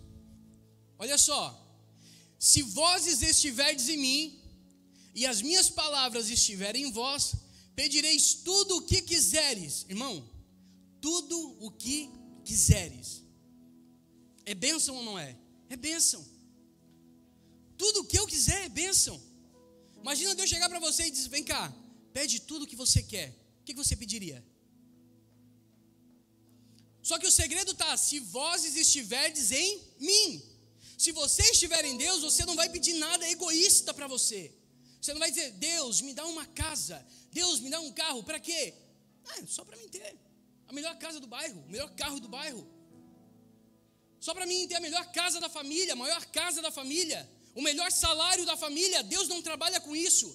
Olha 0.98 1.18
só. 1.20 1.67
Se 2.40 2.62
vozes 2.62 3.22
estiverdes 3.22 3.90
em 3.90 3.98
mim, 3.98 4.40
e 5.14 5.26
as 5.26 5.42
minhas 5.42 5.70
palavras 5.70 6.30
estiverem 6.30 6.84
em 6.84 6.92
vós, 6.92 7.34
pedireis 7.76 8.36
tudo 8.36 8.78
o 8.78 8.82
que 8.84 9.02
quiseres, 9.02 9.86
irmão, 9.90 10.30
tudo 11.02 11.58
o 11.66 11.72
que 11.72 12.10
quiseres. 12.46 13.24
É 14.46 14.54
bênção 14.54 14.96
ou 14.96 15.04
não 15.04 15.18
é? 15.18 15.36
É 15.70 15.76
bênção. 15.76 16.24
Tudo 17.78 18.02
o 18.02 18.06
que 18.06 18.20
eu 18.20 18.28
quiser 18.28 18.66
é 18.66 18.70
bênção. 18.70 19.20
Imagina 20.00 20.36
Deus 20.36 20.50
chegar 20.50 20.70
para 20.70 20.80
você 20.80 21.04
e 21.04 21.12
dizer: 21.12 21.30
vem 21.30 21.44
cá, 21.44 21.74
pede 22.14 22.40
tudo 22.42 22.64
o 22.64 22.68
que 22.68 22.76
você 22.76 23.02
quer. 23.02 23.30
O 23.62 23.64
que 23.64 23.74
você 23.74 23.96
pediria? 23.96 24.46
Só 27.02 27.18
que 27.18 27.28
o 27.28 27.32
segredo 27.32 27.72
está: 27.72 27.98
se 27.98 28.20
vozes 28.20 28.76
estiverdes 28.76 29.52
em 29.52 29.82
mim. 30.00 30.57
Se 30.98 31.12
você 31.12 31.44
estiver 31.52 31.86
em 31.86 31.96
Deus, 31.96 32.22
você 32.22 32.44
não 32.46 32.56
vai 32.56 32.70
pedir 32.70 32.94
nada 32.94 33.30
egoísta 33.30 33.94
para 33.94 34.08
você. 34.08 34.52
Você 35.00 35.14
não 35.14 35.20
vai 35.20 35.30
dizer, 35.30 35.52
Deus, 35.52 36.02
me 36.02 36.14
dá 36.14 36.26
uma 36.26 36.46
casa. 36.48 37.06
Deus, 37.32 37.60
me 37.60 37.70
dá 37.70 37.80
um 37.80 37.92
carro. 37.92 38.24
Para 38.24 38.40
quê? 38.40 38.74
Ah, 39.30 39.44
só 39.48 39.64
para 39.64 39.78
mim 39.78 39.88
ter. 39.90 40.18
A 40.68 40.74
melhor 40.74 40.98
casa 40.98 41.20
do 41.20 41.28
bairro, 41.28 41.64
o 41.68 41.72
melhor 41.72 41.90
carro 41.96 42.20
do 42.20 42.28
bairro. 42.28 42.68
Só 44.20 44.34
para 44.34 44.48
mim 44.48 44.68
ter 44.68 44.76
a 44.76 44.80
melhor 44.80 45.06
casa 45.12 45.40
da 45.40 45.48
família, 45.48 45.94
a 45.94 45.96
maior 45.96 46.26
casa 46.26 46.62
da 46.62 46.72
família, 46.72 47.30
o 47.54 47.62
melhor 47.62 47.92
salário 47.92 48.46
da 48.46 48.58
família. 48.58 49.04
Deus 49.04 49.28
não 49.28 49.42
trabalha 49.42 49.80
com 49.80 49.96
isso. 49.96 50.28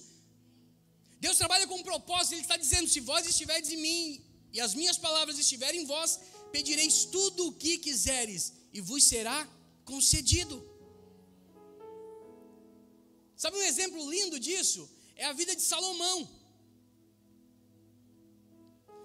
Deus 1.19 1.37
trabalha 1.37 1.67
com 1.67 1.75
um 1.75 1.83
propósito. 1.83 2.33
Ele 2.33 2.41
está 2.41 2.55
dizendo: 2.55 2.87
se 2.87 3.01
vós 3.01 3.27
estiverdes 3.27 3.71
em 3.71 3.77
mim 3.77 4.25
e 4.53 4.61
as 4.61 4.73
minhas 4.73 4.97
palavras 4.97 5.37
estiverem 5.37 5.81
em 5.81 5.85
vós, 5.85 6.19
pedireis 6.53 7.03
tudo 7.03 7.47
o 7.47 7.53
que 7.53 7.77
quiseres 7.77 8.53
e 8.71 8.79
vos 8.79 9.03
será 9.03 9.47
concedido. 9.91 10.57
Sabe 13.35 13.57
um 13.57 13.63
exemplo 13.63 14.09
lindo 14.09 14.39
disso? 14.39 14.89
É 15.15 15.25
a 15.25 15.33
vida 15.33 15.55
de 15.55 15.61
Salomão. 15.61 16.17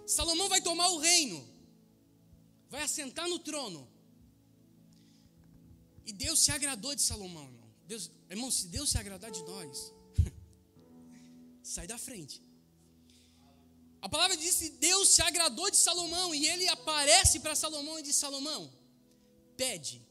Salomão 0.07 0.49
vai 0.49 0.61
tomar 0.61 0.89
o 0.91 0.99
reino, 0.99 1.39
vai 2.71 2.83
assentar 2.83 3.29
no 3.29 3.39
trono. 3.39 3.87
E 6.07 6.13
Deus 6.13 6.41
se 6.41 6.51
agradou 6.51 6.95
de 6.95 7.03
Salomão, 7.03 7.45
irmão. 7.45 7.69
Deus, 7.87 8.11
irmão, 8.31 8.51
se 8.51 8.69
Deus 8.69 8.89
se 8.91 8.99
agradar 8.99 9.31
de 9.31 9.43
nós, 9.43 9.93
sai 11.63 11.87
da 11.87 11.99
frente. 11.99 12.43
A 14.01 14.09
palavra 14.09 14.37
diz 14.37 14.57
que 14.57 14.71
Deus 14.71 15.11
se 15.11 15.21
agradou 15.21 15.71
de 15.71 15.77
Salomão 15.77 16.35
e 16.35 16.47
ele 16.47 16.67
aparece 16.69 17.41
para 17.41 17.55
Salomão 17.55 17.99
e 17.99 18.03
diz: 18.03 18.17
Salomão, 18.17 18.73
pede 19.57 20.08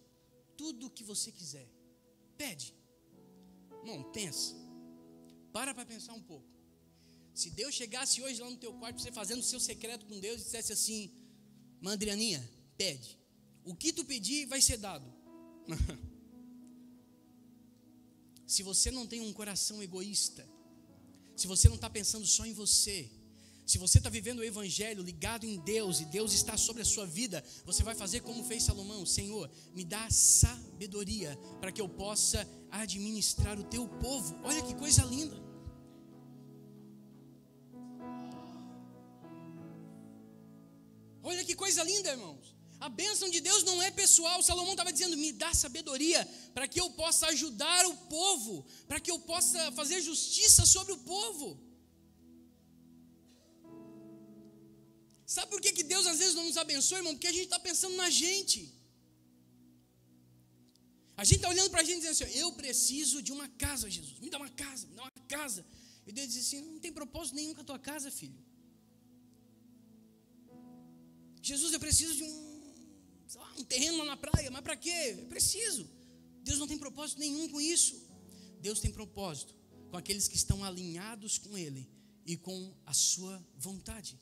tudo 0.58 0.88
o 0.88 0.90
que 0.90 1.04
você 1.04 1.32
quiser. 1.32 1.68
Pede. 2.38 2.74
Irmão, 3.80 4.04
pensa. 4.12 4.54
Para 5.54 5.74
para 5.74 5.86
pensar 5.86 6.14
um 6.14 6.22
pouco. 6.22 6.48
Se 7.34 7.50
Deus 7.52 7.74
chegasse 7.74 8.22
hoje 8.22 8.42
lá 8.42 8.50
no 8.50 8.58
teu 8.58 8.74
quarto, 8.74 9.00
você 9.02 9.12
fazendo 9.12 9.40
o 9.40 9.44
seu 9.44 9.60
secreto 9.60 10.06
com 10.06 10.20
Deus 10.20 10.42
e 10.42 10.44
dissesse 10.44 10.74
assim: 10.74 11.12
Mandrianinha, 11.80 12.42
pede. 12.78 13.20
O 13.64 13.76
que 13.76 13.94
tu 13.94 14.04
pedir 14.06 14.46
vai 14.48 14.62
ser 14.62 14.78
dado. 14.78 15.08
se 18.48 18.64
você 18.64 18.90
não 18.90 19.06
tem 19.06 19.22
um 19.22 19.34
coração 19.34 19.84
egoísta, 19.84 20.48
se 21.36 21.46
você 21.46 21.68
não 21.68 21.76
está 21.76 21.90
pensando 21.90 22.26
só 22.26 22.46
em 22.46 22.54
você, 22.54 23.10
se 23.68 23.78
você 23.78 23.98
está 23.98 24.10
vivendo 24.10 24.40
o 24.40 24.46
Evangelho 24.46 25.04
ligado 25.04 25.46
em 25.46 25.60
Deus 25.60 26.00
e 26.00 26.06
Deus 26.06 26.32
está 26.32 26.56
sobre 26.56 26.82
a 26.82 26.86
sua 26.86 27.06
vida, 27.06 27.44
você 27.66 27.84
vai 27.84 27.94
fazer 27.94 28.22
como 28.22 28.46
fez 28.46 28.64
Salomão: 28.64 29.06
Senhor, 29.06 29.52
me 29.74 29.84
dá 29.84 30.10
sabedoria 30.10 31.38
para 31.60 31.70
que 31.70 31.82
eu 31.82 31.90
possa 31.90 32.48
administrar 32.72 33.60
o 33.60 33.66
teu 33.66 33.86
povo. 33.86 34.40
Olha 34.42 34.62
que 34.62 34.74
coisa 34.74 35.04
linda. 35.04 35.36
Olha 41.22 41.44
que 41.44 41.54
coisa 41.54 41.84
linda, 41.84 42.12
irmãos. 42.12 42.56
A 42.80 42.88
bênção 42.88 43.30
de 43.30 43.42
Deus 43.42 43.64
não 43.64 43.82
é 43.84 43.92
pessoal. 43.92 44.42
Salomão 44.42 44.72
estava 44.72 44.94
dizendo: 44.94 45.18
me 45.18 45.34
dá 45.34 45.54
sabedoria 45.54 46.26
para 46.54 46.70
que 46.70 46.80
eu 46.80 46.90
possa 46.92 47.28
ajudar 47.28 47.86
o 47.86 47.98
povo, 48.08 48.66
para 48.88 49.02
que 49.02 49.12
eu 49.12 49.20
possa 49.20 49.74
fazer 49.74 50.00
justiça 50.00 50.66
sobre 50.66 50.94
o 50.94 51.00
povo. 51.00 51.67
Sabe 55.36 55.52
por 55.52 55.60
que, 55.64 55.74
que 55.78 55.84
Deus 55.84 56.08
às 56.08 56.20
vezes 56.20 56.36
não 56.40 56.46
nos 56.46 56.58
abençoa, 56.66 57.00
irmão? 57.00 57.14
Porque 57.14 57.28
a 57.28 57.38
gente 57.38 57.48
está 57.52 57.60
pensando 57.60 57.96
na 57.98 58.10
gente. 58.10 58.60
A 61.18 61.24
gente 61.26 61.38
está 61.38 61.50
olhando 61.50 61.70
para 61.70 61.82
a 61.82 61.84
gente 61.84 61.98
e 61.98 62.02
dizendo 62.02 62.30
assim: 62.30 62.40
Eu 62.40 62.50
preciso 62.54 63.22
de 63.22 63.34
uma 63.38 63.48
casa, 63.64 63.90
Jesus. 63.90 64.20
Me 64.20 64.30
dá 64.30 64.38
uma 64.38 64.50
casa, 64.50 64.88
me 64.88 64.96
dá 64.96 65.02
uma 65.02 65.12
casa. 65.28 65.66
E 66.08 66.14
Deus 66.14 66.30
diz 66.30 66.46
assim: 66.46 66.62
Não 66.62 66.80
tem 66.80 66.94
propósito 66.94 67.36
nenhum 67.36 67.54
com 67.54 67.60
a 67.60 67.70
tua 67.72 67.78
casa, 67.78 68.10
filho. 68.10 68.40
Jesus, 71.42 71.74
eu 71.74 71.80
preciso 71.80 72.16
de 72.16 72.24
um, 72.24 72.74
lá, 73.36 73.54
um 73.58 73.66
terreno 73.66 73.98
lá 73.98 74.06
na 74.06 74.18
praia. 74.18 74.50
Mas 74.50 74.62
para 74.62 74.78
quê? 74.78 75.18
Eu 75.20 75.26
preciso. 75.26 75.90
Deus 76.42 76.58
não 76.58 76.68
tem 76.68 76.78
propósito 76.78 77.20
nenhum 77.20 77.50
com 77.50 77.60
isso. 77.60 78.02
Deus 78.62 78.80
tem 78.80 78.92
propósito 78.92 79.54
com 79.90 79.98
aqueles 79.98 80.30
que 80.30 80.38
estão 80.38 80.64
alinhados 80.64 81.38
com 81.38 81.58
Ele 81.58 81.86
e 82.26 82.38
com 82.38 82.74
a 82.86 82.94
sua 82.94 83.46
vontade. 83.58 84.18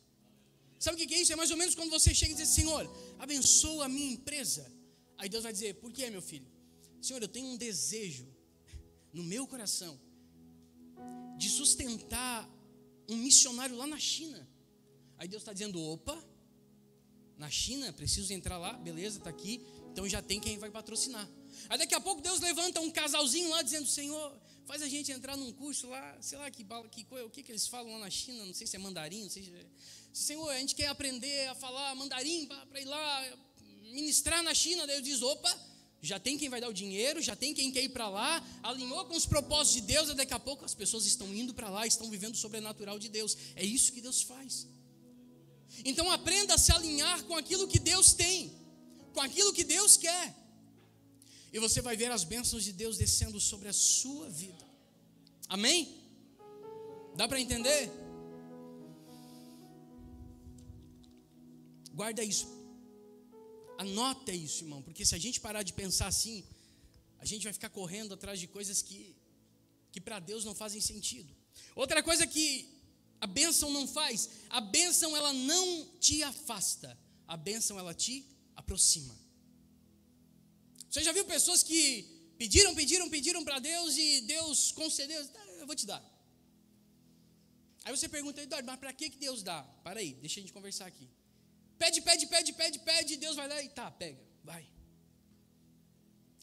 Sabe 0.80 1.02
o 1.02 1.08
que 1.08 1.14
é 1.14 1.22
isso? 1.22 1.34
É 1.34 1.36
mais 1.36 1.52
ou 1.52 1.58
menos 1.58 1.76
quando 1.76 1.90
você 1.90 2.14
chega 2.14 2.34
e 2.34 2.36
diz: 2.36 2.50
Senhor, 2.50 2.90
abençoa 3.20 3.86
a 3.86 3.90
minha 3.90 4.14
empresa. 4.14 4.72
Aí 5.18 5.30
Deus 5.30 5.44
vai 5.44 5.54
dizer: 5.54 5.76
Por 5.76 5.92
que, 5.92 6.10
meu 6.10 6.22
filho? 6.22 6.48
Senhor, 7.02 7.22
eu 7.22 7.28
tenho 7.28 7.48
um 7.48 7.58
desejo 7.58 8.28
no 9.14 9.24
meu 9.24 9.48
coração 9.48 10.00
de 11.38 11.50
sustentar 11.50 12.50
um 13.08 13.16
missionário 13.16 13.76
lá 13.76 13.88
na 13.88 14.00
China. 14.00 14.48
Aí 15.18 15.28
Deus 15.28 15.42
está 15.42 15.54
dizendo: 15.54 15.82
opa, 15.82 16.22
na 17.38 17.50
China, 17.50 17.92
preciso 17.94 18.34
entrar 18.34 18.58
lá, 18.58 18.74
beleza, 18.74 19.18
está 19.18 19.30
aqui, 19.30 19.66
então 19.92 20.08
já 20.08 20.22
tem 20.22 20.40
quem 20.40 20.58
vai 20.58 20.70
patrocinar. 20.70 21.30
Aí 21.70 21.78
daqui 21.78 21.96
a 21.96 22.02
pouco 22.02 22.22
Deus 22.22 22.40
levanta 22.40 22.80
um 22.82 22.92
casalzinho 22.92 23.50
lá 23.50 23.62
dizendo: 23.62 23.88
Senhor, 23.88 24.42
faz 24.66 24.82
a 24.82 24.88
gente 24.88 25.12
entrar 25.12 25.38
num 25.38 25.52
curso 25.54 25.88
lá, 25.88 26.18
sei 26.22 26.38
lá 26.38 26.50
que, 26.50 26.64
que 26.64 27.06
o 27.24 27.30
que, 27.30 27.44
que 27.44 27.52
eles 27.52 27.68
falam 27.68 27.94
lá 27.94 28.00
na 28.00 28.10
China, 28.10 28.46
não 28.46 28.54
sei 28.54 28.68
se 28.68 28.76
é 28.76 28.80
mandarim, 28.80 29.24
não 29.24 29.30
sei 29.30 29.44
se 29.44 29.52
é 29.52 29.66
Senhor, 30.14 30.50
a 30.50 30.60
gente 30.60 30.76
quer 30.76 30.88
aprender 30.88 31.48
a 31.50 31.56
falar 31.56 31.94
mandarim 31.96 32.48
para 32.48 32.82
ir 32.82 32.86
lá 32.86 33.38
ministrar 33.92 34.42
na 34.44 34.54
China. 34.54 34.88
Daí 34.88 34.96
eu 34.96 35.02
diz: 35.02 35.22
opa, 35.22 35.60
já 36.02 36.20
tem 36.20 36.38
quem 36.38 36.50
vai 36.50 36.62
dar 36.62 36.70
o 36.70 36.74
dinheiro, 36.74 37.22
já 37.22 37.36
tem 37.36 37.54
quem 37.54 37.72
quer 37.72 37.84
ir 37.84 37.90
para 37.90 38.08
lá, 38.08 38.42
alinhou 38.64 39.06
com 39.06 39.16
os 39.16 39.26
propósitos 39.26 39.82
de 39.82 39.82
Deus, 39.82 40.10
e 40.10 40.14
daqui 40.14 40.34
a 40.34 40.40
pouco 40.40 40.64
as 40.64 40.74
pessoas 40.74 41.06
estão 41.06 41.28
indo 41.34 41.54
para 41.54 41.70
lá, 41.70 41.86
estão 41.86 42.10
vivendo 42.10 42.34
o 42.34 42.38
sobrenatural 42.38 42.98
de 42.98 43.10
Deus. 43.10 43.38
É 43.56 43.66
isso 43.66 43.92
que 43.92 44.02
Deus 44.02 44.22
faz. 44.22 44.68
Então 45.84 46.10
aprenda 46.10 46.54
a 46.54 46.58
se 46.58 46.72
alinhar 46.72 47.24
com 47.24 47.36
aquilo 47.36 47.68
que 47.68 47.80
Deus 47.80 48.14
tem, 48.14 48.52
com 49.14 49.22
aquilo 49.22 49.54
que 49.54 49.64
Deus 49.64 49.98
quer. 49.98 50.45
E 51.56 51.60
você 51.66 51.82
vai 51.82 51.96
ver 51.96 52.12
as 52.12 52.24
bênçãos 52.26 52.66
de 52.66 52.74
Deus 52.74 52.98
descendo 52.98 53.40
sobre 53.40 53.70
a 53.70 53.76
sua 54.00 54.30
vida. 54.30 54.66
Amém? 55.48 55.80
Dá 57.16 57.30
para 57.30 57.40
entender? 57.40 57.84
Guarda 61.94 62.22
isso. 62.32 62.46
Anota 63.78 64.34
isso, 64.34 64.66
irmão, 64.66 64.82
porque 64.82 65.06
se 65.06 65.16
a 65.16 65.18
gente 65.26 65.40
parar 65.40 65.64
de 65.64 65.72
pensar 65.72 66.08
assim, 66.08 66.44
a 67.20 67.26
gente 67.26 67.46
vai 67.46 67.54
ficar 67.54 67.70
correndo 67.70 68.14
atrás 68.16 68.38
de 68.38 68.48
coisas 68.48 68.82
que, 68.82 69.16
que 69.94 70.02
para 70.02 70.20
Deus 70.20 70.44
não 70.44 70.54
fazem 70.54 70.82
sentido. 70.82 71.34
Outra 71.74 72.04
coisa 72.04 72.28
que 72.28 72.48
a 73.22 73.28
bênção 73.28 73.72
não 73.72 73.88
faz, 73.88 74.30
a 74.50 74.60
bênção 74.60 75.16
ela 75.16 75.32
não 75.32 75.88
te 76.02 76.22
afasta, 76.22 77.00
a 77.26 77.38
bênção 77.38 77.80
ela 77.80 77.94
te 77.94 78.26
aproxima. 78.58 79.25
Você 80.96 81.04
já 81.04 81.12
viu 81.12 81.26
pessoas 81.26 81.62
que 81.62 82.04
pediram, 82.38 82.74
pediram, 82.74 83.10
pediram 83.10 83.44
para 83.44 83.60
Deus 83.60 83.98
e 83.98 84.22
Deus 84.22 84.72
concedeu, 84.72 85.28
tá, 85.28 85.46
eu 85.60 85.68
vou 85.68 85.76
te 85.76 85.86
dar. 85.86 86.02
Aí 87.84 87.92
você 87.94 88.08
pergunta, 88.08 88.42
Eduardo, 88.42 88.66
mas 88.66 88.80
para 88.80 88.94
que, 88.94 89.10
que 89.10 89.18
Deus 89.18 89.44
dá? 89.44 89.62
Para 89.84 90.00
aí, 90.00 90.14
deixa 90.14 90.40
a 90.40 90.42
gente 90.42 90.54
conversar 90.54 90.86
aqui. 90.86 91.10
Pede, 91.78 92.02
pede, 92.02 92.26
pede, 92.28 92.54
pede, 92.54 92.80
pede, 92.80 93.18
Deus 93.18 93.36
vai 93.36 93.46
lá 93.46 93.62
e 93.62 93.68
tá, 93.68 93.92
pega, 93.92 94.24
vai. 94.42 94.66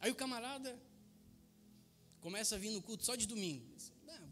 Aí 0.00 0.10
o 0.10 0.14
camarada 0.14 0.78
começa 2.20 2.56
a 2.56 2.58
vir 2.58 2.72
no 2.72 2.82
culto 2.82 3.06
só 3.06 3.16
de 3.16 3.26
domingo. 3.26 3.66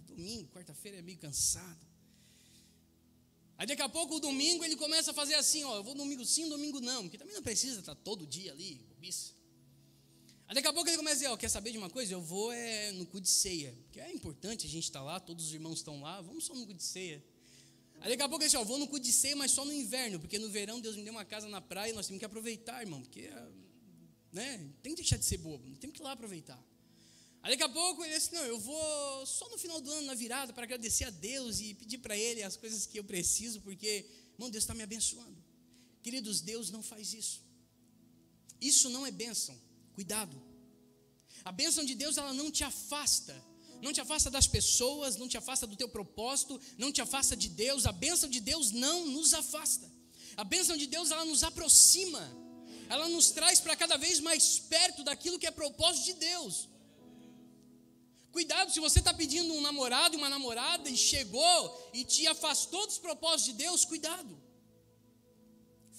domingo, 0.05 0.51
quarta-feira 0.51 0.99
é 0.99 1.03
meio 1.03 1.17
cansado. 1.17 1.87
Aí 3.57 3.67
daqui 3.67 3.81
a 3.81 3.89
pouco 3.89 4.17
o 4.17 4.21
domingo 4.21 4.63
ele 4.67 4.77
começa 4.77 5.13
a 5.13 5.15
fazer 5.15 5.37
assim, 5.37 5.65
ó, 5.65 5.77
eu 5.77 5.83
vou 5.83 5.95
domingo 5.95 6.27
sim, 6.27 6.47
domingo 6.47 6.79
não, 6.79 7.05
porque 7.05 7.17
também 7.17 7.35
não 7.35 7.43
precisa 7.43 7.81
estar 7.81 7.95
todo 7.95 8.27
dia 8.27 8.53
ali, 8.53 8.85
bobice. 8.91 9.40
Aí 10.51 10.55
daqui 10.57 10.67
a 10.67 10.73
pouco 10.73 10.91
ele 10.91 10.97
começa 10.97 11.15
a 11.15 11.19
dizer, 11.19 11.29
ó, 11.29 11.37
quer 11.37 11.49
saber 11.49 11.71
de 11.71 11.79
uma 11.79 11.89
coisa? 11.89 12.13
Eu 12.13 12.21
vou 12.21 12.51
é, 12.51 12.91
no 12.91 13.07
cu 13.07 13.21
de 13.21 13.29
ceia, 13.29 13.73
porque 13.85 14.01
é 14.01 14.13
importante 14.13 14.67
a 14.67 14.69
gente 14.69 14.83
estar 14.83 15.01
lá, 15.01 15.21
todos 15.21 15.47
os 15.47 15.55
irmãos 15.55 15.79
estão 15.79 16.01
lá, 16.01 16.21
vamos 16.21 16.45
só 16.45 16.53
no 16.57 16.67
cu 16.67 16.75
de 16.75 16.83
ceia. 16.83 17.25
Aí 18.01 18.11
daqui 18.11 18.23
a 18.25 18.29
pouco 18.29 18.43
ele 18.43 18.49
disse, 18.49 18.57
ó, 18.57 18.65
vou 18.65 18.77
no 18.77 18.89
cu 18.89 18.99
de 18.99 19.13
ceia, 19.13 19.37
mas 19.37 19.53
só 19.53 19.65
no 19.65 19.73
inverno, 19.73 20.19
porque 20.19 20.41
no 20.41 20.51
verão 20.51 20.81
Deus 20.81 20.97
me 20.97 21.05
deu 21.05 21.13
uma 21.13 21.25
casa 21.25 21.49
na 21.49 21.61
praia 21.61 21.93
e 21.93 21.93
nós 21.93 22.09
temos 22.09 22.19
que 22.19 22.25
aproveitar, 22.25 22.81
irmão, 22.81 23.01
porque 23.01 23.31
né, 24.33 24.59
tem 24.83 24.93
que 24.93 25.03
deixar 25.03 25.19
de 25.19 25.25
ser 25.25 25.37
bobo, 25.37 25.77
tem 25.77 25.89
que 25.89 26.01
ir 26.01 26.03
lá 26.03 26.11
aproveitar. 26.11 26.61
Aí 27.43 27.53
daqui 27.53 27.63
a 27.63 27.69
pouco 27.69 28.05
ele 28.05 28.13
disse, 28.13 28.35
não, 28.35 28.45
eu 28.45 28.59
vou 28.59 29.27
só 29.27 29.49
no 29.51 29.57
final 29.57 29.81
do 29.81 29.89
ano, 29.89 30.09
na 30.09 30.15
virada, 30.15 30.53
para 30.53 30.65
agradecer 30.65 31.05
a 31.05 31.11
Deus 31.11 31.61
e 31.61 31.75
pedir 31.75 31.99
para 31.99 32.17
Ele 32.17 32.43
as 32.43 32.57
coisas 32.57 32.87
que 32.87 32.99
eu 32.99 33.05
preciso, 33.05 33.61
porque, 33.61 34.05
irmão, 34.33 34.51
Deus 34.51 34.65
está 34.65 34.75
me 34.75 34.83
abençoando. 34.83 35.39
Queridos, 36.03 36.41
Deus 36.41 36.73
não 36.73 36.83
faz 36.83 37.15
isso. 37.15 37.41
Isso 38.61 38.91
não 38.91 39.07
é 39.07 39.13
bênção. 39.13 39.57
Cuidado. 40.01 40.37
A 41.45 41.53
bênção 41.53 41.85
de 41.85 41.95
Deus, 41.95 42.17
ela 42.17 42.33
não 42.33 42.51
te 42.51 42.65
afasta 42.65 43.35
não 43.83 43.93
te 43.95 44.01
afasta 44.01 44.31
das 44.31 44.47
pessoas, 44.47 45.17
não 45.17 45.29
te 45.33 45.39
afasta 45.39 45.67
do 45.67 45.75
teu 45.75 45.89
propósito, 45.89 46.61
não 46.77 46.93
te 46.93 47.01
afasta 47.01 47.35
de 47.35 47.49
Deus. 47.49 47.87
A 47.87 47.93
bênção 47.93 48.29
de 48.29 48.41
Deus 48.41 48.71
não 48.73 49.07
nos 49.07 49.33
afasta. 49.33 49.91
A 50.37 50.45
bênção 50.45 50.77
de 50.77 50.87
Deus 50.87 51.11
ela 51.11 51.25
nos 51.25 51.43
aproxima. 51.43 52.23
Ela 52.91 53.09
nos 53.09 53.31
traz 53.31 53.59
para 53.59 53.75
cada 53.75 53.97
vez 53.97 54.21
mais 54.21 54.59
perto 54.59 55.03
daquilo 55.03 55.39
que 55.39 55.47
é 55.47 55.51
propósito 55.51 56.05
de 56.07 56.15
Deus. 56.15 56.69
Cuidado 58.33 58.71
se 58.71 58.81
você 58.81 58.99
está 58.99 59.15
pedindo 59.15 59.53
um 59.55 59.63
namorado 59.63 60.15
e 60.15 60.19
uma 60.19 60.29
namorada 60.29 60.89
e 60.91 60.97
chegou 60.97 61.91
e 61.95 62.05
te 62.05 62.27
afastou 62.27 62.87
dos 62.87 62.99
propósitos 62.99 63.47
de 63.47 63.65
Deus, 63.65 63.85
cuidado. 63.87 64.39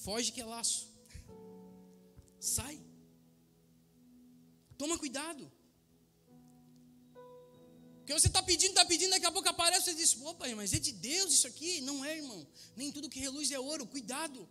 Foge 0.03 0.31
que 0.31 0.41
é 0.41 0.45
laço. 0.45 0.87
Sai. 2.39 2.90
Toma 4.81 4.97
cuidado. 4.97 5.43
Porque 7.97 8.13
você 8.17 8.29
está 8.31 8.41
pedindo, 8.41 8.71
está 8.71 8.83
pedindo, 8.83 9.11
daqui 9.11 9.27
a 9.27 9.31
pouco 9.35 9.47
aparece 9.47 9.91
e 9.91 9.93
diz: 9.93 10.11
opa, 10.29 10.47
mas 10.55 10.73
é 10.73 10.79
de 10.79 10.91
Deus 10.91 11.31
isso 11.35 11.45
aqui? 11.51 11.81
Não 11.81 12.03
é, 12.03 12.17
irmão. 12.17 12.39
Nem 12.75 12.91
tudo 12.91 13.11
que 13.13 13.19
reluz 13.19 13.51
é 13.51 13.59
ouro, 13.59 13.85
cuidado. 13.85 14.49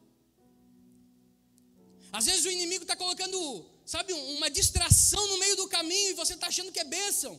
Às 2.12 2.26
vezes 2.26 2.44
o 2.44 2.50
inimigo 2.56 2.84
está 2.84 2.94
colocando, 2.94 3.38
sabe, 3.84 4.12
uma 4.12 4.48
distração 4.48 5.26
no 5.26 5.38
meio 5.38 5.56
do 5.56 5.66
caminho 5.66 6.10
e 6.10 6.14
você 6.22 6.34
está 6.34 6.46
achando 6.46 6.70
que 6.70 6.78
é 6.78 6.84
bênção. 6.84 7.34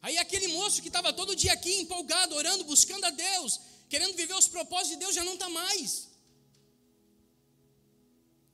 Aí 0.00 0.16
aquele 0.16 0.48
moço 0.48 0.80
que 0.80 0.88
estava 0.88 1.12
todo 1.12 1.36
dia 1.36 1.52
aqui 1.52 1.74
empolgado, 1.82 2.34
orando, 2.34 2.64
buscando 2.64 3.04
a 3.04 3.10
Deus, 3.10 3.60
querendo 3.86 4.16
viver 4.16 4.34
os 4.34 4.48
propósitos 4.48 4.92
de 4.92 5.04
Deus, 5.04 5.14
já 5.14 5.24
não 5.24 5.34
está 5.34 5.50
mais. 5.50 6.09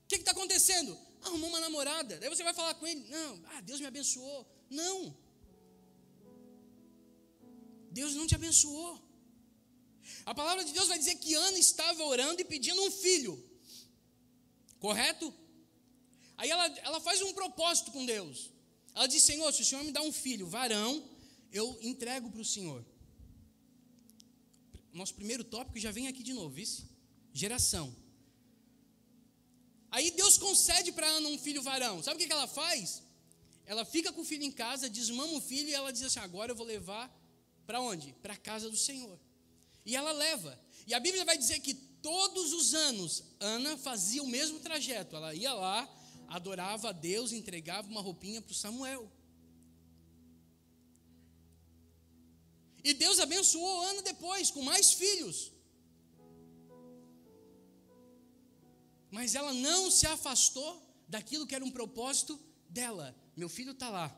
O 0.06 0.08
que 0.08 0.14
está 0.14 0.30
acontecendo? 0.30 0.96
Arrumou 1.20 1.50
uma 1.50 1.58
namorada. 1.58 2.16
Daí 2.18 2.28
você 2.28 2.44
vai 2.44 2.54
falar 2.54 2.74
com 2.74 2.86
ele: 2.86 3.02
Não, 3.08 3.42
ah, 3.52 3.60
Deus 3.60 3.80
me 3.80 3.86
abençoou. 3.86 4.46
Não. 4.70 5.16
Deus 7.90 8.14
não 8.14 8.26
te 8.26 8.36
abençoou. 8.36 9.02
A 10.24 10.32
palavra 10.32 10.64
de 10.64 10.72
Deus 10.72 10.86
vai 10.86 10.96
dizer 10.96 11.16
que 11.16 11.34
Ana 11.34 11.58
estava 11.58 12.04
orando 12.04 12.40
e 12.40 12.44
pedindo 12.44 12.80
um 12.82 12.90
filho. 12.90 13.34
Correto? 14.78 15.34
Aí 16.36 16.48
ela, 16.48 16.66
ela 16.88 17.00
faz 17.00 17.20
um 17.22 17.32
propósito 17.32 17.90
com 17.90 18.06
Deus. 18.06 18.52
Ela 18.94 19.08
diz: 19.08 19.24
Senhor, 19.24 19.52
se 19.52 19.62
o 19.62 19.64
Senhor 19.64 19.82
me 19.82 19.90
dá 19.90 20.02
um 20.02 20.12
filho, 20.12 20.46
varão, 20.46 21.02
eu 21.50 21.76
entrego 21.82 22.30
para 22.30 22.40
o 22.40 22.44
Senhor. 22.44 22.84
Nosso 24.92 25.14
primeiro 25.14 25.42
tópico 25.42 25.80
já 25.80 25.90
vem 25.90 26.06
aqui 26.06 26.22
de 26.22 26.32
novo, 26.32 26.50
vice? 26.50 26.84
Geração. 27.32 28.05
Aí 29.96 30.10
Deus 30.10 30.36
concede 30.36 30.92
para 30.92 31.06
Ana 31.06 31.26
um 31.30 31.38
filho 31.38 31.62
varão. 31.62 32.02
Sabe 32.02 32.22
o 32.22 32.26
que 32.26 32.30
ela 32.30 32.46
faz? 32.46 33.02
Ela 33.64 33.82
fica 33.82 34.12
com 34.12 34.20
o 34.20 34.24
filho 34.26 34.44
em 34.44 34.52
casa, 34.52 34.90
desmama 34.90 35.32
o 35.32 35.40
filho 35.40 35.70
e 35.70 35.72
ela 35.72 35.90
diz 35.90 36.02
assim: 36.02 36.18
agora 36.18 36.52
eu 36.52 36.56
vou 36.56 36.66
levar 36.66 37.10
para 37.66 37.80
onde? 37.80 38.12
Para 38.20 38.34
a 38.34 38.36
casa 38.36 38.68
do 38.68 38.76
Senhor. 38.76 39.18
E 39.86 39.96
ela 39.96 40.12
leva. 40.12 40.52
E 40.86 40.92
a 40.92 41.00
Bíblia 41.00 41.24
vai 41.24 41.38
dizer 41.38 41.60
que 41.60 41.72
todos 41.72 42.52
os 42.52 42.74
anos 42.74 43.24
Ana 43.40 43.78
fazia 43.78 44.22
o 44.22 44.26
mesmo 44.26 44.60
trajeto. 44.60 45.16
Ela 45.16 45.34
ia 45.34 45.54
lá, 45.54 45.88
adorava 46.28 46.90
a 46.90 46.92
Deus, 46.92 47.32
entregava 47.32 47.88
uma 47.88 48.02
roupinha 48.02 48.42
para 48.42 48.52
o 48.52 48.54
Samuel. 48.54 49.10
E 52.84 52.92
Deus 52.92 53.18
abençoou 53.18 53.80
Ana 53.80 54.02
depois, 54.02 54.50
com 54.50 54.60
mais 54.60 54.92
filhos. 54.92 55.55
Mas 59.10 59.34
ela 59.34 59.52
não 59.52 59.90
se 59.90 60.06
afastou 60.06 60.82
daquilo 61.08 61.46
que 61.46 61.54
era 61.54 61.64
um 61.64 61.70
propósito 61.70 62.38
dela. 62.68 63.14
Meu 63.36 63.48
filho 63.48 63.72
está 63.72 63.88
lá. 63.88 64.14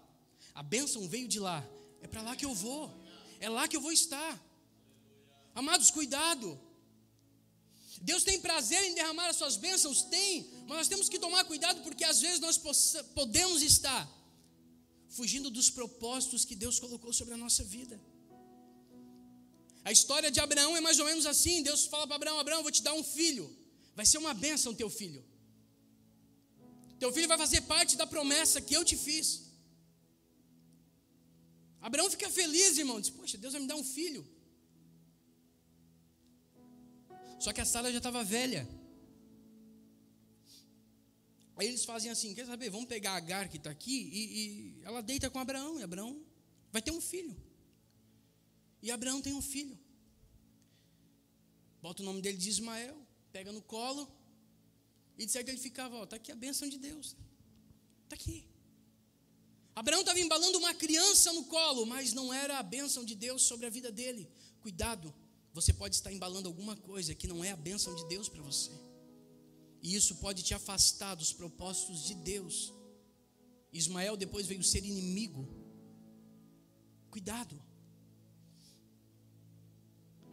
A 0.54 0.62
bênção 0.62 1.08
veio 1.08 1.28
de 1.28 1.40
lá. 1.40 1.66
É 2.00 2.06
para 2.06 2.22
lá 2.22 2.36
que 2.36 2.44
eu 2.44 2.54
vou. 2.54 2.92
É 3.40 3.48
lá 3.48 3.68
que 3.68 3.76
eu 3.76 3.80
vou 3.80 3.92
estar. 3.92 4.40
Amados, 5.54 5.90
cuidado. 5.90 6.58
Deus 8.00 8.22
tem 8.22 8.40
prazer 8.40 8.82
em 8.84 8.94
derramar 8.94 9.28
as 9.28 9.36
suas 9.36 9.56
bênçãos? 9.56 10.02
Tem, 10.02 10.48
mas 10.66 10.78
nós 10.78 10.88
temos 10.88 11.08
que 11.08 11.18
tomar 11.18 11.44
cuidado 11.44 11.82
porque 11.82 12.04
às 12.04 12.20
vezes 12.20 12.40
nós 12.40 12.56
podemos 13.14 13.62
estar 13.62 14.08
fugindo 15.08 15.50
dos 15.50 15.68
propósitos 15.70 16.44
que 16.44 16.54
Deus 16.54 16.78
colocou 16.78 17.12
sobre 17.12 17.34
a 17.34 17.36
nossa 17.36 17.64
vida. 17.64 18.00
A 19.84 19.90
história 19.90 20.30
de 20.30 20.38
Abraão 20.38 20.76
é 20.76 20.80
mais 20.80 20.98
ou 20.98 21.06
menos 21.06 21.26
assim: 21.26 21.62
Deus 21.62 21.86
fala 21.86 22.06
para 22.06 22.16
Abraão: 22.16 22.38
Abraão, 22.38 22.62
vou 22.62 22.70
te 22.70 22.82
dar 22.82 22.92
um 22.94 23.02
filho, 23.02 23.50
vai 23.98 24.06
ser 24.10 24.18
uma 24.24 24.32
bênção 24.46 24.78
teu 24.80 24.88
filho. 24.98 25.22
Teu 27.00 27.10
filho 27.14 27.30
vai 27.32 27.38
fazer 27.44 27.60
parte 27.72 27.96
da 28.00 28.06
promessa 28.14 28.60
que 28.66 28.74
eu 28.78 28.84
te 28.90 28.96
fiz. 28.96 29.26
Abraão 31.86 32.08
fica 32.14 32.28
feliz, 32.30 32.78
irmão, 32.82 33.00
diz: 33.00 33.10
Poxa, 33.10 33.36
Deus 33.36 33.54
vai 33.54 33.62
me 33.62 33.70
dar 33.72 33.78
um 33.82 33.82
filho. 33.82 34.22
Só 37.40 37.52
que 37.52 37.60
a 37.60 37.64
Sara 37.72 37.90
já 37.90 37.98
estava 37.98 38.22
velha. 38.22 38.62
Aí 41.56 41.66
eles 41.66 41.84
fazem 41.84 42.08
assim: 42.14 42.36
quer 42.36 42.46
saber? 42.46 42.70
Vamos 42.70 42.88
pegar 42.94 43.12
a 43.14 43.16
Agar 43.16 43.48
que 43.48 43.56
está 43.56 43.70
aqui 43.70 43.98
e, 44.18 44.22
e, 44.40 44.82
ela 44.84 45.00
deita 45.00 45.28
com 45.28 45.40
Abraão. 45.40 45.80
E 45.80 45.82
Abraão 45.82 46.24
vai 46.70 46.80
ter 46.80 46.92
um 46.92 47.00
filho. 47.00 47.36
E 48.80 48.92
Abraão 48.92 49.20
tem 49.20 49.34
um 49.34 49.42
filho. 49.42 49.76
Bota 51.82 52.00
o 52.02 52.06
nome 52.06 52.22
dele 52.22 52.38
de 52.38 52.48
Ismael, 52.48 52.96
pega 53.32 53.52
no 53.52 53.62
colo. 53.62 54.10
E 55.16 55.26
de 55.26 55.32
certo 55.32 55.48
ele 55.48 55.58
ficava: 55.58 56.02
está 56.04 56.16
aqui 56.16 56.30
a 56.32 56.36
bênção 56.36 56.68
de 56.68 56.78
Deus. 56.78 57.16
Está 58.04 58.14
aqui. 58.14 58.48
Abraão 59.74 60.00
estava 60.00 60.18
embalando 60.18 60.58
uma 60.58 60.74
criança 60.74 61.32
no 61.32 61.44
colo, 61.44 61.86
mas 61.86 62.12
não 62.12 62.32
era 62.32 62.58
a 62.58 62.62
bênção 62.62 63.04
de 63.04 63.14
Deus 63.14 63.42
sobre 63.42 63.66
a 63.66 63.70
vida 63.70 63.92
dele. 63.92 64.28
Cuidado 64.60 65.14
você 65.58 65.72
pode 65.72 65.96
estar 65.96 66.12
embalando 66.12 66.48
alguma 66.48 66.76
coisa 66.76 67.14
que 67.14 67.26
não 67.26 67.42
é 67.42 67.50
a 67.50 67.56
bênção 67.56 67.94
de 67.94 68.06
Deus 68.06 68.28
para 68.28 68.42
você. 68.42 68.70
E 69.82 69.94
isso 69.94 70.16
pode 70.16 70.42
te 70.42 70.54
afastar 70.54 71.14
dos 71.14 71.32
propósitos 71.32 72.04
de 72.04 72.14
Deus. 72.14 72.72
Ismael 73.72 74.16
depois 74.16 74.46
veio 74.46 74.62
ser 74.62 74.84
inimigo. 74.84 75.48
Cuidado. 77.10 77.60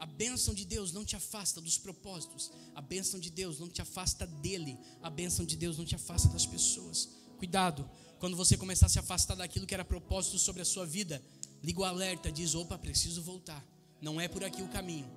A 0.05 0.07
bênção 0.07 0.53
de 0.53 0.65
Deus 0.65 0.91
não 0.91 1.03
te 1.03 1.15
afasta 1.15 1.59
dos 1.59 1.79
propósitos. 1.79 2.51
A 2.75 2.81
bênção 2.81 3.19
de 3.19 3.31
Deus 3.31 3.59
não 3.59 3.67
te 3.67 3.81
afasta 3.81 4.27
dele. 4.27 4.77
A 5.01 5.09
bênção 5.09 5.43
de 5.43 5.57
Deus 5.57 5.79
não 5.79 5.83
te 5.83 5.95
afasta 5.95 6.27
das 6.27 6.45
pessoas. 6.45 7.09
Cuidado. 7.39 7.89
Quando 8.19 8.37
você 8.37 8.55
começar 8.55 8.85
a 8.85 8.89
se 8.89 8.99
afastar 8.99 9.33
daquilo 9.33 9.65
que 9.65 9.73
era 9.73 9.83
propósito 9.83 10.37
sobre 10.37 10.61
a 10.61 10.65
sua 10.65 10.85
vida, 10.85 11.19
liga 11.63 11.79
o 11.79 11.83
alerta, 11.83 12.31
diz: 12.31 12.53
opa, 12.53 12.77
preciso 12.77 13.23
voltar. 13.23 13.65
Não 13.99 14.21
é 14.21 14.27
por 14.27 14.43
aqui 14.43 14.61
o 14.61 14.69
caminho. 14.69 15.09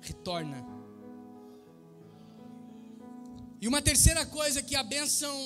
Retorna. 0.00 0.66
E 3.60 3.68
uma 3.68 3.80
terceira 3.80 4.26
coisa 4.26 4.60
que 4.60 4.74
a 4.74 4.82
bênção. 4.82 5.38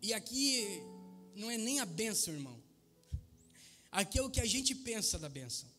E 0.00 0.14
aqui 0.14 0.82
não 1.34 1.50
é 1.50 1.58
nem 1.58 1.78
a 1.78 1.84
bênção, 1.84 2.32
irmão. 2.32 2.58
Aqui 3.92 4.18
é 4.18 4.22
o 4.22 4.30
que 4.30 4.40
a 4.40 4.46
gente 4.46 4.74
pensa 4.74 5.18
da 5.18 5.28
bênção. 5.28 5.75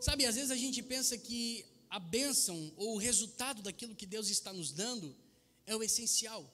Sabe, 0.00 0.26
às 0.26 0.34
vezes 0.34 0.50
a 0.50 0.56
gente 0.56 0.82
pensa 0.82 1.16
que 1.16 1.64
a 1.88 1.98
bênção 1.98 2.72
ou 2.76 2.94
o 2.94 2.98
resultado 2.98 3.62
daquilo 3.62 3.94
que 3.94 4.06
Deus 4.06 4.28
está 4.28 4.52
nos 4.52 4.70
dando 4.72 5.16
é 5.64 5.74
o 5.74 5.82
essencial. 5.82 6.52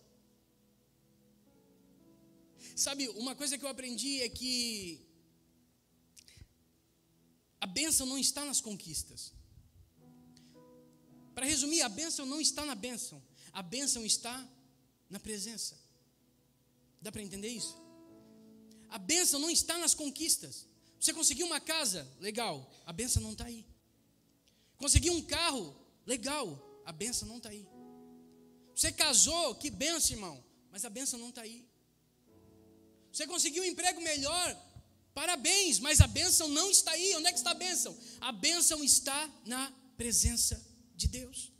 Sabe, 2.76 3.08
uma 3.08 3.34
coisa 3.34 3.58
que 3.58 3.64
eu 3.64 3.68
aprendi 3.68 4.22
é 4.22 4.28
que 4.28 5.04
a 7.60 7.66
bênção 7.66 8.06
não 8.06 8.18
está 8.18 8.44
nas 8.44 8.60
conquistas. 8.60 9.32
Para 11.34 11.46
resumir, 11.46 11.82
a 11.82 11.88
bênção 11.88 12.24
não 12.26 12.40
está 12.40 12.64
na 12.64 12.74
bênção, 12.74 13.22
a 13.52 13.62
bênção 13.62 14.04
está 14.04 14.48
na 15.08 15.18
presença. 15.18 15.78
Dá 17.00 17.10
para 17.10 17.22
entender 17.22 17.48
isso? 17.48 17.76
A 18.88 18.98
bênção 18.98 19.40
não 19.40 19.50
está 19.50 19.78
nas 19.78 19.94
conquistas. 19.94 20.66
Você 21.02 21.12
conseguiu 21.12 21.46
uma 21.46 21.58
casa, 21.58 22.08
legal, 22.20 22.72
a 22.86 22.92
bênção 22.92 23.20
não 23.20 23.32
está 23.32 23.46
aí. 23.46 23.66
Conseguiu 24.78 25.12
um 25.12 25.20
carro, 25.20 25.74
legal, 26.06 26.46
a 26.84 26.92
bênção 26.92 27.26
não 27.26 27.38
está 27.38 27.48
aí. 27.48 27.66
Você 28.72 28.92
casou, 28.92 29.56
que 29.56 29.68
benção, 29.68 30.12
irmão, 30.12 30.44
mas 30.70 30.84
a 30.84 30.90
bênção 30.90 31.18
não 31.18 31.30
está 31.30 31.40
aí. 31.42 31.68
Você 33.12 33.26
conseguiu 33.26 33.64
um 33.64 33.66
emprego 33.66 34.00
melhor, 34.00 34.56
Parabéns, 35.12 35.78
mas 35.78 36.00
a 36.00 36.06
bênção 36.06 36.48
não 36.48 36.70
está 36.70 36.92
aí. 36.92 37.14
Onde 37.16 37.26
é 37.26 37.32
que 37.32 37.38
está 37.38 37.50
a 37.50 37.54
bênção? 37.54 37.98
A 38.18 38.32
bênção 38.32 38.82
está 38.82 39.30
na 39.44 39.70
presença 39.94 40.54
de 40.96 41.06
Deus. 41.06 41.52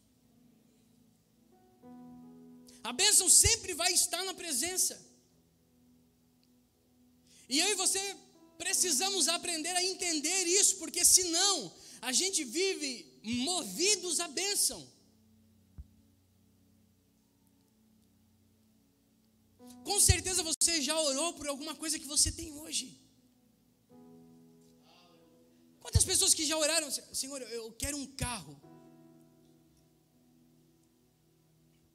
A 2.82 2.92
bênção 2.92 3.28
sempre 3.28 3.74
vai 3.74 3.92
estar 3.92 4.24
na 4.24 4.32
presença. 4.32 4.94
E 7.46 7.60
eu 7.60 7.68
e 7.72 7.74
você 7.74 8.16
precisamos 8.58 9.28
aprender 9.28 9.74
a 9.76 9.84
entender 9.84 10.44
isso, 10.46 10.76
porque 10.76 11.04
senão 11.04 11.72
a 12.00 12.12
gente 12.12 12.44
vive 12.44 12.92
movidos 13.22 14.20
à 14.20 14.28
bênção. 14.28 14.80
Com 19.84 20.00
certeza 20.00 20.42
você 20.42 20.80
já 20.80 20.98
orou 21.00 21.32
por 21.34 21.46
alguma 21.48 21.74
coisa 21.74 21.98
que 21.98 22.06
você 22.06 22.30
tem 22.30 22.52
hoje. 22.52 22.98
Quantas 25.80 26.04
pessoas 26.04 26.32
que 26.32 26.46
já 26.46 26.56
oraram, 26.56 26.90
Senhor, 26.90 27.42
eu 27.42 27.72
quero 27.72 27.96
um 27.96 28.06
carro. 28.06 28.54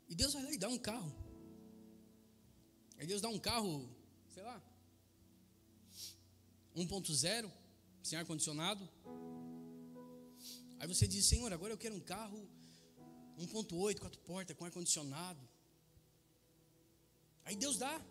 E 0.10 0.15
Deus 0.15 0.34
vai 0.34 0.43
lá 0.43 0.52
e 0.54 0.58
dá 0.58 0.67
um 0.67 0.78
carro. 0.78 1.13
Aí 2.98 3.06
Deus 3.06 3.22
dá 3.22 3.30
um 3.30 3.39
carro, 3.39 3.89
sei 4.34 4.43
lá, 4.43 4.62
1.0, 6.78 7.52
sem 8.04 8.18
ar-condicionado. 8.18 8.88
Aí 10.80 10.88
você 10.88 11.08
diz, 11.08 11.26
Senhor, 11.26 11.52
agora 11.52 11.74
eu 11.74 11.78
quero 11.78 11.96
um 11.96 12.00
carro 12.00 12.48
1.8, 13.40 14.00
quatro 14.00 14.20
portas, 14.22 14.56
com 14.56 14.66
ar-condicionado. 14.66 15.40
Aí 17.46 17.56
Deus 17.56 17.78
dá. 17.78 18.02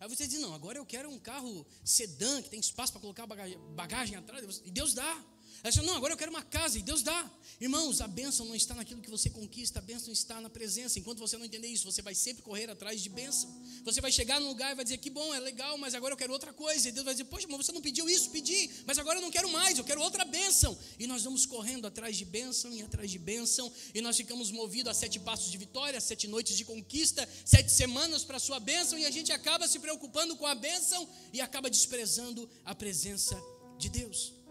Aí 0.00 0.08
você 0.08 0.26
diz: 0.26 0.40
Não, 0.40 0.54
agora 0.54 0.78
eu 0.78 0.86
quero 0.86 1.08
um 1.08 1.18
carro 1.18 1.66
sedã 1.84 2.42
que 2.42 2.50
tem 2.50 2.58
espaço 2.58 2.92
para 2.92 3.00
colocar 3.00 3.26
bagagem, 3.26 3.58
bagagem 3.74 4.16
atrás. 4.16 4.62
E 4.64 4.70
Deus 4.70 4.94
dá. 4.94 5.24
Ela 5.62 5.70
disse, 5.70 5.86
não, 5.86 5.94
agora 5.94 6.12
eu 6.12 6.16
quero 6.16 6.30
uma 6.30 6.42
casa, 6.42 6.76
e 6.76 6.82
Deus 6.82 7.02
dá. 7.02 7.30
Irmãos, 7.60 8.00
a 8.00 8.08
bênção 8.08 8.44
não 8.44 8.56
está 8.56 8.74
naquilo 8.74 9.00
que 9.00 9.08
você 9.08 9.30
conquista, 9.30 9.78
a 9.78 9.82
bênção 9.82 10.12
está 10.12 10.40
na 10.40 10.50
presença. 10.50 10.98
Enquanto 10.98 11.20
você 11.20 11.38
não 11.38 11.44
entender 11.44 11.68
isso, 11.68 11.84
você 11.84 12.02
vai 12.02 12.16
sempre 12.16 12.42
correr 12.42 12.68
atrás 12.68 13.00
de 13.00 13.08
bênção. 13.08 13.48
Você 13.84 14.00
vai 14.00 14.10
chegar 14.10 14.40
num 14.40 14.48
lugar 14.48 14.72
e 14.72 14.74
vai 14.74 14.84
dizer, 14.84 14.98
que 14.98 15.08
bom, 15.08 15.32
é 15.32 15.38
legal, 15.38 15.78
mas 15.78 15.94
agora 15.94 16.14
eu 16.14 16.18
quero 16.18 16.32
outra 16.32 16.52
coisa. 16.52 16.88
E 16.88 16.90
Deus 16.90 17.04
vai 17.04 17.14
dizer, 17.14 17.26
poxa, 17.26 17.46
mas 17.48 17.64
você 17.64 17.70
não 17.70 17.80
pediu 17.80 18.10
isso, 18.10 18.30
pedi, 18.30 18.68
mas 18.84 18.98
agora 18.98 19.18
eu 19.18 19.22
não 19.22 19.30
quero 19.30 19.48
mais, 19.50 19.78
eu 19.78 19.84
quero 19.84 20.02
outra 20.02 20.24
bênção. 20.24 20.76
E 20.98 21.06
nós 21.06 21.22
vamos 21.22 21.46
correndo 21.46 21.86
atrás 21.86 22.16
de 22.16 22.24
bênção 22.24 22.72
e 22.72 22.82
atrás 22.82 23.08
de 23.08 23.18
bênção, 23.20 23.72
e 23.94 24.00
nós 24.00 24.16
ficamos 24.16 24.50
movidos 24.50 24.90
a 24.90 24.94
sete 24.94 25.20
passos 25.20 25.48
de 25.48 25.58
vitória, 25.58 26.00
sete 26.00 26.26
noites 26.26 26.56
de 26.56 26.64
conquista, 26.64 27.28
sete 27.44 27.70
semanas 27.70 28.24
para 28.24 28.38
a 28.38 28.40
sua 28.40 28.58
bênção, 28.58 28.98
e 28.98 29.06
a 29.06 29.10
gente 29.12 29.30
acaba 29.30 29.68
se 29.68 29.78
preocupando 29.78 30.36
com 30.36 30.46
a 30.46 30.56
bênção 30.56 31.08
e 31.32 31.40
acaba 31.40 31.70
desprezando 31.70 32.50
a 32.64 32.74
presença 32.74 33.40
de 33.78 33.88
Deus. 33.88 34.41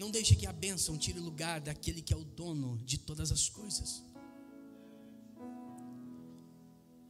Não 0.00 0.10
deixe 0.10 0.34
que 0.34 0.46
a 0.46 0.52
bênção 0.52 0.96
tire 0.96 1.20
lugar 1.20 1.60
daquele 1.60 2.00
que 2.00 2.14
é 2.14 2.16
o 2.16 2.24
dono 2.24 2.78
de 2.78 2.96
todas 2.96 3.30
as 3.30 3.50
coisas. 3.50 4.02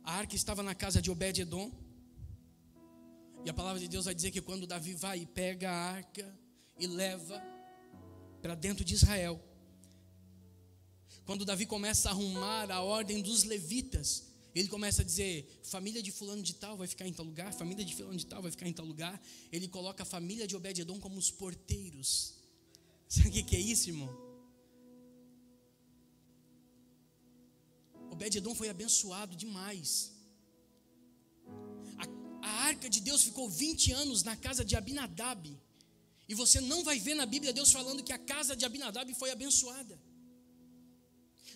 A 0.02 0.14
arca 0.14 0.34
estava 0.34 0.60
na 0.60 0.74
casa 0.74 1.00
de 1.00 1.08
Obed-Edom. 1.08 1.70
E 3.44 3.48
a 3.48 3.54
palavra 3.54 3.78
de 3.78 3.86
Deus 3.86 4.06
vai 4.06 4.14
dizer 4.14 4.32
que 4.32 4.40
quando 4.40 4.66
Davi 4.66 4.94
vai 4.94 5.20
e 5.20 5.26
pega 5.26 5.70
a 5.70 5.80
arca 5.98 6.36
e 6.80 6.88
leva 6.88 7.40
para 8.42 8.56
dentro 8.56 8.84
de 8.84 8.94
Israel, 8.94 9.40
quando 11.24 11.44
Davi 11.44 11.66
começa 11.66 12.08
a 12.08 12.12
arrumar 12.12 12.72
a 12.72 12.82
ordem 12.82 13.22
dos 13.22 13.44
levitas, 13.44 14.32
ele 14.52 14.66
começa 14.66 15.02
a 15.02 15.04
dizer: 15.04 15.60
família 15.62 16.02
de 16.02 16.10
fulano 16.10 16.42
de 16.42 16.54
tal 16.54 16.76
vai 16.76 16.88
ficar 16.88 17.06
em 17.06 17.12
tal 17.12 17.24
lugar, 17.24 17.54
família 17.54 17.84
de 17.84 17.94
fulano 17.94 18.16
de 18.16 18.26
tal 18.26 18.42
vai 18.42 18.50
ficar 18.50 18.66
em 18.66 18.72
tal 18.72 18.84
lugar. 18.84 19.22
Ele 19.52 19.68
coloca 19.68 20.02
a 20.02 20.06
família 20.06 20.44
de 20.44 20.56
Obed-Edom 20.56 20.98
como 20.98 21.20
os 21.20 21.30
porteiros 21.30 22.39
Sabe 23.14 23.28
o 23.28 23.44
que 23.50 23.56
é 23.56 23.64
isso, 23.72 23.88
irmão? 23.92 24.10
Obed-Edom 28.12 28.54
foi 28.60 28.68
abençoado 28.68 29.34
demais. 29.34 30.12
A, 32.02 32.04
a, 32.48 32.52
arca 32.68 32.88
de 32.94 33.00
Deus 33.08 33.24
ficou 33.28 33.48
20 33.50 33.92
anos 34.02 34.22
na 34.22 34.36
casa 34.36 34.64
de 34.64 34.76
Abinadab. 34.76 35.44
E 36.28 36.34
você 36.42 36.60
não 36.60 36.84
vai 36.84 37.00
ver 37.00 37.14
na 37.14 37.26
Bíblia 37.26 37.52
Deus 37.52 37.72
falando 37.72 38.04
que 38.04 38.12
a 38.12 38.18
casa 38.32 38.54
de 38.54 38.64
Abinadab 38.64 39.12
foi 39.14 39.32
abençoada. 39.32 39.98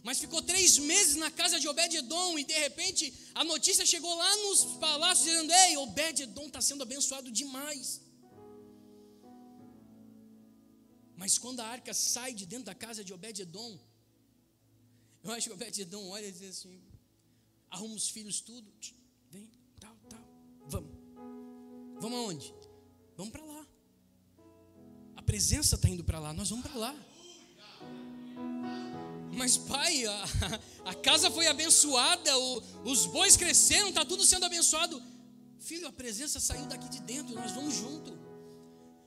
Mas 0.03 0.19
ficou 0.19 0.43
três 0.43 0.77
meses 0.79 1.15
na 1.15 1.31
casa 1.31 1.61
de 1.61 1.69
Obed-Edom 1.69 2.37
e 2.41 2.45
de 2.45 2.59
repente 2.67 3.15
a 3.33 3.45
notícia 3.45 3.87
chegou 3.87 4.15
lá 4.23 4.37
nos 4.45 4.65
palácios 4.87 5.27
dizendo: 5.29 5.53
Ei, 5.53 5.77
Obed-Edom 5.77 6.49
está 6.49 6.61
sendo 6.61 6.83
abençoado 6.83 7.31
demais. 7.31 8.04
Mas 11.17 11.39
quando 11.39 11.61
a 11.61 11.67
arca 11.67 11.95
sai 11.95 12.35
de 12.35 12.47
dentro 12.47 12.67
da 12.67 12.75
casa 12.75 13.05
de 13.05 13.13
Obed-Edom, 13.13 13.79
eu 15.23 15.33
acho 15.33 15.49
que 15.49 15.55
Obed-Edom 15.55 16.09
olha 16.09 16.27
e 16.27 16.33
diz 16.33 16.59
assim: 16.59 16.83
arruma 17.71 17.95
os 17.95 18.09
filhos 18.09 18.41
tudo, 18.41 18.71
vem, 19.31 19.51
tal, 19.81 19.97
tal, 20.09 20.25
vamos. 20.67 21.05
Vamos 22.01 22.19
aonde? 22.19 22.55
Vamos 23.17 23.33
para 23.33 23.45
lá. 23.45 23.67
A 25.17 25.23
presença 25.23 25.77
está 25.77 25.89
indo 25.89 26.05
para 26.05 26.19
lá, 26.19 26.33
nós 26.33 26.51
vamos 26.51 26.67
para 26.67 26.77
lá. 26.77 26.95
Mas 29.33 29.57
pai, 29.57 30.05
a, 30.07 30.25
a, 30.85 30.95
casa 30.95 31.31
foi 31.31 31.47
abençoada, 31.47 32.37
o, 32.39 32.63
os 32.85 33.07
bois 33.07 33.37
cresceram, 33.37 33.89
está 33.89 34.05
tudo 34.05 34.25
sendo 34.25 34.45
abençoado. 34.45 35.03
Filho, 35.59 35.89
a 35.89 35.93
presença 35.93 36.39
saiu 36.39 36.67
daqui 36.67 36.89
de 36.89 37.01
dentro, 37.01 37.35
nós 37.35 37.53
vamos 37.53 37.75
junto. 37.75 38.17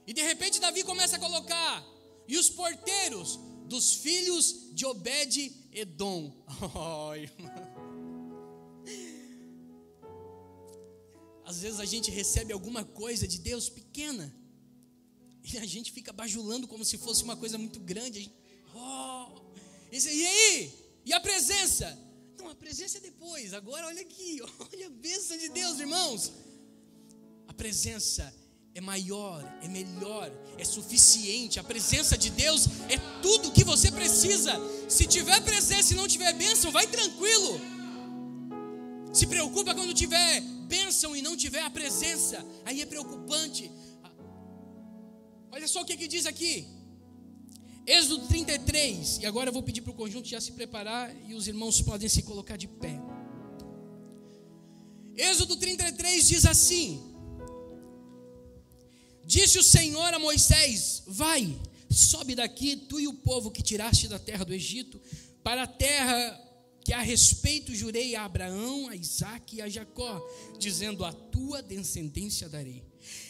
E 0.05 0.13
de 0.13 0.21
repente 0.21 0.59
Davi 0.59 0.83
começa 0.83 1.17
a 1.17 1.19
colocar 1.19 1.85
e 2.27 2.37
os 2.37 2.49
porteiros 2.49 3.39
dos 3.67 3.93
filhos 3.95 4.69
de 4.73 4.85
Obed-Edom. 4.85 6.33
Oh, 6.73 7.11
Às 11.45 11.61
vezes 11.61 11.79
a 11.79 11.85
gente 11.85 12.11
recebe 12.11 12.51
alguma 12.51 12.83
coisa 12.83 13.25
de 13.25 13.39
Deus 13.39 13.69
pequena 13.69 14.35
e 15.43 15.57
a 15.57 15.65
gente 15.65 15.93
fica 15.93 16.11
bajulando 16.11 16.67
como 16.67 16.83
se 16.83 16.97
fosse 16.97 17.23
uma 17.23 17.37
coisa 17.37 17.57
muito 17.57 17.79
grande. 17.79 18.23
Gente, 18.23 18.35
oh, 18.75 19.41
e 19.91 20.27
aí? 20.27 20.73
E 21.05 21.13
a 21.13 21.19
presença? 21.21 21.97
Não, 22.37 22.49
a 22.49 22.55
presença 22.55 22.97
é 22.97 23.01
depois. 23.01 23.53
Agora 23.53 23.87
olha 23.87 24.01
aqui, 24.01 24.41
olha 24.59 24.87
a 24.87 24.89
bênção 24.89 25.37
de 25.37 25.47
Deus, 25.49 25.79
irmãos. 25.79 26.33
A 27.47 27.53
presença 27.53 28.33
é 28.77 28.81
maior, 28.81 29.43
é 29.63 29.67
melhor, 29.67 30.31
é 30.55 30.63
suficiente. 30.63 31.59
A 31.59 31.63
presença 31.63 32.15
de 32.15 32.29
Deus 32.29 32.67
é 32.87 32.97
tudo 33.23 33.51
que 33.51 33.63
você 33.63 33.91
precisa. 33.91 34.53
Se 34.87 35.07
tiver 35.07 35.41
presença 35.41 35.93
e 35.93 35.97
não 35.97 36.07
tiver 36.07 36.31
bênção, 36.33 36.71
vai 36.71 36.85
tranquilo. 36.85 37.59
Se 39.11 39.25
preocupa 39.25 39.73
quando 39.73 39.95
tiver 39.95 40.41
bênção 40.75 41.15
e 41.15 41.23
não 41.23 41.35
tiver 41.35 41.61
a 41.61 41.71
presença, 41.71 42.45
aí 42.65 42.79
é 42.79 42.85
preocupante. 42.85 43.71
Olha 45.51 45.67
só 45.67 45.81
o 45.81 45.85
que, 45.85 45.97
que 45.97 46.07
diz 46.07 46.27
aqui. 46.27 46.67
Êxodo 47.83 48.27
33, 48.27 49.21
e 49.23 49.25
agora 49.25 49.49
eu 49.49 49.53
vou 49.53 49.63
pedir 49.63 49.81
para 49.81 49.91
o 49.91 49.95
conjunto 49.95 50.27
já 50.27 50.39
se 50.39 50.51
preparar 50.51 51.11
e 51.27 51.33
os 51.33 51.47
irmãos 51.47 51.81
podem 51.81 52.07
se 52.07 52.21
colocar 52.21 52.57
de 52.57 52.67
pé. 52.67 53.01
Êxodo 55.15 55.55
33 55.55 56.27
diz 56.27 56.45
assim: 56.45 57.16
Disse 59.27 59.59
o 59.59 59.63
Senhor 59.63 60.13
a 60.13 60.17
Moisés: 60.17 61.03
Vai, 61.05 61.53
sobe 61.91 62.33
daqui, 62.33 62.77
tu 62.77 62.97
e 62.97 63.09
o 63.09 63.13
povo 63.13 63.51
que 63.51 63.61
tiraste 63.61 64.07
da 64.07 64.17
terra 64.17 64.45
do 64.45 64.53
Egito, 64.53 65.01
para 65.43 65.63
a 65.63 65.67
terra 65.67 66.41
que 66.85 66.93
a 66.93 67.01
respeito 67.01 67.75
jurei 67.75 68.15
a 68.15 68.23
Abraão, 68.23 68.87
a 68.87 68.95
Isaque 68.95 69.57
e 69.57 69.61
a 69.61 69.67
Jacó, 69.67 70.25
dizendo: 70.57 71.03
A 71.03 71.11
tua 71.11 71.61
descendência 71.61 72.47
darei. 72.47 72.81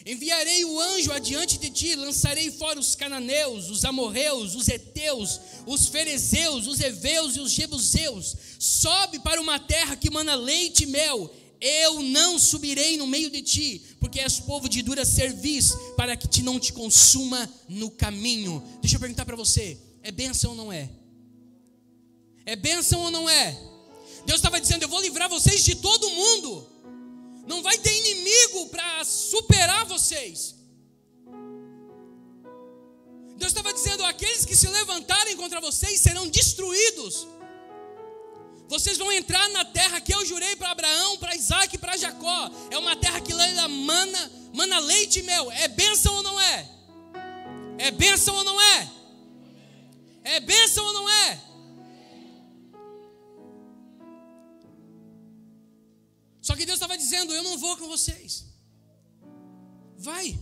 Enviarei 0.06 0.64
o 0.64 0.80
anjo 0.80 1.10
adiante 1.10 1.58
de 1.58 1.68
ti, 1.68 1.96
lançarei 1.96 2.52
fora 2.52 2.78
os 2.78 2.94
cananeus, 2.94 3.68
os 3.68 3.84
amorreus, 3.84 4.54
os 4.54 4.68
heteus, 4.68 5.40
os 5.66 5.88
ferezeus, 5.88 6.68
os 6.68 6.80
heveus 6.80 7.34
e 7.34 7.40
os 7.40 7.50
jebuseus. 7.50 8.36
Sobe 8.60 9.18
para 9.18 9.40
uma 9.40 9.58
terra 9.58 9.96
que 9.96 10.10
mana 10.10 10.36
leite 10.36 10.84
e 10.84 10.86
mel 10.86 11.28
eu 11.60 12.02
não 12.02 12.38
subirei 12.38 12.96
no 12.96 13.06
meio 13.06 13.30
de 13.30 13.42
ti, 13.42 13.82
porque 13.98 14.20
és 14.20 14.38
povo 14.38 14.68
de 14.68 14.82
dura 14.82 15.04
cerviz, 15.04 15.72
para 15.96 16.16
que 16.16 16.28
te 16.28 16.42
não 16.42 16.58
te 16.58 16.72
consuma 16.72 17.50
no 17.68 17.90
caminho. 17.90 18.62
Deixa 18.80 18.96
eu 18.96 19.00
perguntar 19.00 19.24
para 19.24 19.36
você: 19.36 19.78
é 20.02 20.10
bênção 20.10 20.50
ou 20.50 20.56
não 20.56 20.72
é? 20.72 20.88
É 22.46 22.54
bênção 22.56 23.00
ou 23.00 23.10
não 23.10 23.28
é? 23.28 23.58
Deus 24.24 24.38
estava 24.38 24.60
dizendo: 24.60 24.84
Eu 24.84 24.88
vou 24.88 25.00
livrar 25.00 25.28
vocês 25.28 25.64
de 25.64 25.74
todo 25.76 26.10
mundo, 26.10 26.66
não 27.46 27.62
vai 27.62 27.76
ter 27.78 27.96
inimigo 27.96 28.68
para 28.68 29.04
superar 29.04 29.84
vocês. 29.86 30.54
Deus 33.36 33.52
estava 33.52 33.72
dizendo: 33.72 34.04
aqueles 34.04 34.44
que 34.44 34.54
se 34.54 34.68
levantarem 34.68 35.36
contra 35.36 35.60
vocês 35.60 36.00
serão 36.00 36.28
destruídos. 36.28 37.26
Vocês 38.68 38.98
vão 38.98 39.10
entrar 39.10 39.48
na 39.48 39.64
terra 39.64 39.98
que 39.98 40.14
eu 40.14 40.24
jurei 40.26 40.54
para 40.54 40.70
Abraão, 40.70 41.16
para 41.16 41.34
Isaac 41.34 41.74
e 41.74 41.78
para 41.78 41.96
Jacó. 41.96 42.50
É 42.70 42.76
uma 42.76 42.94
terra 42.94 43.18
que 43.20 43.32
leva 43.32 43.66
mana, 43.66 44.32
mana 44.52 44.78
leite 44.78 45.20
e 45.20 45.22
mel. 45.22 45.50
É 45.52 45.68
bênção 45.68 46.14
ou 46.14 46.22
não 46.22 46.38
é? 46.38 46.68
É 47.78 47.90
bênção 47.90 48.34
ou 48.36 48.44
não 48.44 48.60
é? 48.60 48.92
É 50.22 50.40
bênção 50.40 50.84
ou 50.84 50.92
não 50.92 51.08
é? 51.08 51.40
Só 56.42 56.54
que 56.54 56.66
Deus 56.66 56.76
estava 56.76 56.98
dizendo: 56.98 57.32
Eu 57.32 57.42
não 57.42 57.56
vou 57.56 57.74
com 57.78 57.88
vocês. 57.88 58.44
Vai. 59.96 60.38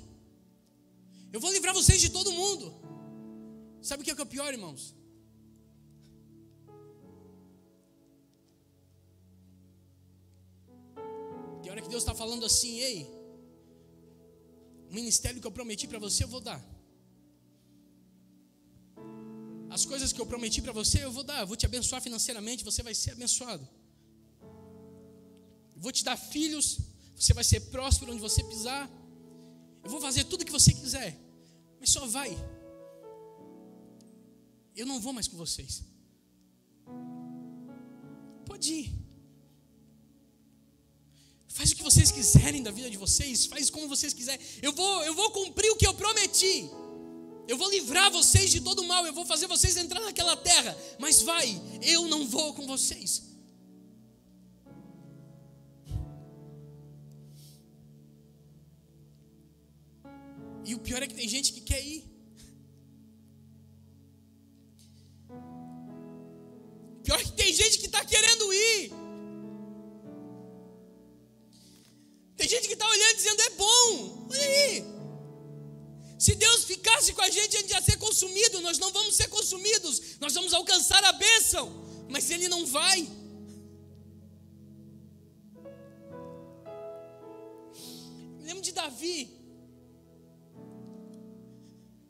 Eu 1.33 1.41
vou 1.41 1.53
livrar 1.53 1.73
vocês 1.73 2.01
de 2.01 2.11
todo 2.11 2.33
mundo. 2.33 2.75
Sabe 3.81 4.03
o 4.03 4.05
que 4.05 4.11
é, 4.11 4.15
que 4.17 4.21
é 4.21 4.25
o 4.25 4.27
pior, 4.27 4.53
irmãos? 4.53 4.97
Que 11.87 11.93
Deus 11.95 12.03
está 12.03 12.15
falando 12.15 12.45
assim, 12.45 12.73
ei, 12.81 12.99
o 14.91 14.95
ministério 14.95 15.41
que 15.41 15.47
eu 15.47 15.53
prometi 15.59 15.87
para 15.87 16.01
você 16.07 16.25
eu 16.25 16.29
vou 16.29 16.41
dar. 16.41 16.61
As 19.77 19.85
coisas 19.85 20.13
que 20.13 20.21
eu 20.21 20.27
prometi 20.27 20.61
para 20.61 20.73
você 20.73 21.05
eu 21.05 21.13
vou 21.13 21.23
dar, 21.23 21.41
eu 21.41 21.47
vou 21.47 21.57
te 21.57 21.67
abençoar 21.71 22.01
financeiramente, 22.03 22.65
você 22.65 22.83
vai 22.83 22.95
ser 22.95 23.13
abençoado. 23.13 23.67
Eu 25.77 25.81
vou 25.87 25.93
te 25.93 26.03
dar 26.03 26.17
filhos, 26.17 26.79
você 27.15 27.33
vai 27.33 27.45
ser 27.45 27.61
próspero 27.75 28.11
onde 28.13 28.21
você 28.21 28.43
pisar. 28.43 28.91
Eu 29.85 29.91
vou 29.91 30.01
fazer 30.01 30.25
tudo 30.25 30.43
o 30.43 30.45
que 30.45 30.53
você 30.59 30.73
quiser, 30.73 31.17
mas 31.79 31.91
só 31.91 32.05
vai. 32.07 32.31
Eu 34.75 34.87
não 34.87 35.01
vou 35.01 35.13
mais 35.13 35.29
com 35.29 35.37
vocês. 35.37 35.85
Pode 38.45 38.73
ir. 38.73 39.06
Faz 41.57 41.73
o 41.73 41.77
que 41.77 41.83
vocês 41.83 42.11
quiserem 42.11 42.63
da 42.63 42.71
vida 42.71 42.91
de 42.91 42.99
vocês, 42.99 43.47
faz 43.47 43.71
como 43.71 43.89
vocês 43.89 44.13
quiserem. 44.13 44.45
Eu 44.61 44.73
vou, 44.73 45.05
eu 45.05 45.15
vou 45.15 45.31
cumprir 45.31 45.71
o 45.71 45.77
que 45.77 45.87
eu 45.87 45.95
prometi. 45.95 46.71
Eu 47.49 47.57
vou 47.57 47.71
livrar 47.71 48.11
vocês 48.11 48.51
de 48.51 48.61
todo 48.61 48.85
mal, 48.85 49.07
eu 49.07 49.15
vou 49.15 49.25
fazer 49.25 49.47
vocês 49.47 49.75
entrar 49.75 50.01
naquela 50.01 50.37
terra, 50.37 50.77
mas 50.99 51.23
vai, 51.23 51.49
eu 51.81 52.09
não 52.09 52.27
vou 52.27 52.53
com 52.53 52.67
vocês. 52.67 53.23
E 60.67 60.75
o 60.75 60.79
pior 60.79 61.03
é 61.03 61.07
que 61.07 61.15
tem 61.15 61.27
gente 61.27 61.55
que 61.55 61.63
quer 61.63 61.83
ir. 61.83 62.16
Ficasse 77.07 77.13
com 77.15 77.23
a 77.23 77.31
gente, 77.31 77.57
a 77.57 77.61
gente 77.61 77.71
ia 77.71 77.83
ser 77.83 77.99
consumido. 77.99 78.61
Nós 78.61 78.79
não 78.79 78.93
vamos 78.93 79.15
ser 79.15 79.29
consumidos. 79.29 80.19
Nós 80.19 80.35
vamos 80.35 80.53
alcançar 80.53 81.03
a 81.05 81.13
bênção. 81.13 81.71
Mas 82.09 82.31
Ele 82.31 82.49
não 82.49 82.67
vai. 82.67 83.03
Me 88.39 88.45
lembro 88.45 88.63
de 88.63 88.73
Davi. 88.73 89.31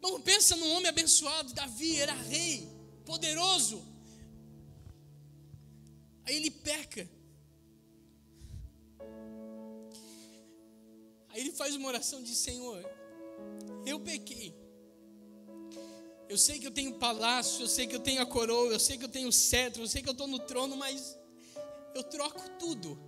Vamos, 0.00 0.22
pensa 0.22 0.56
num 0.56 0.70
homem 0.72 0.88
abençoado. 0.88 1.52
Davi 1.52 2.00
era 2.00 2.14
rei, 2.14 2.68
poderoso. 3.04 3.84
Aí 6.24 6.36
ele 6.36 6.50
peca. 6.50 7.08
Aí 11.28 11.40
ele 11.40 11.52
faz 11.52 11.74
uma 11.76 11.88
oração 11.88 12.22
de 12.22 12.34
Senhor, 12.34 12.82
eu 13.84 14.00
pequei. 14.00 14.65
Eu 16.28 16.36
sei 16.36 16.58
que 16.58 16.66
eu 16.66 16.70
tenho 16.70 16.94
palácio, 16.94 17.62
eu 17.62 17.68
sei 17.68 17.86
que 17.86 17.94
eu 17.94 18.00
tenho 18.00 18.20
a 18.20 18.26
coroa, 18.26 18.72
eu 18.72 18.80
sei 18.80 18.98
que 18.98 19.04
eu 19.04 19.08
tenho 19.08 19.28
o 19.28 19.32
cetro, 19.32 19.82
eu 19.82 19.86
sei 19.86 20.02
que 20.02 20.08
eu 20.08 20.12
estou 20.12 20.26
no 20.26 20.40
trono, 20.40 20.76
mas 20.76 21.16
eu 21.94 22.02
troco 22.02 22.42
tudo 22.58 22.98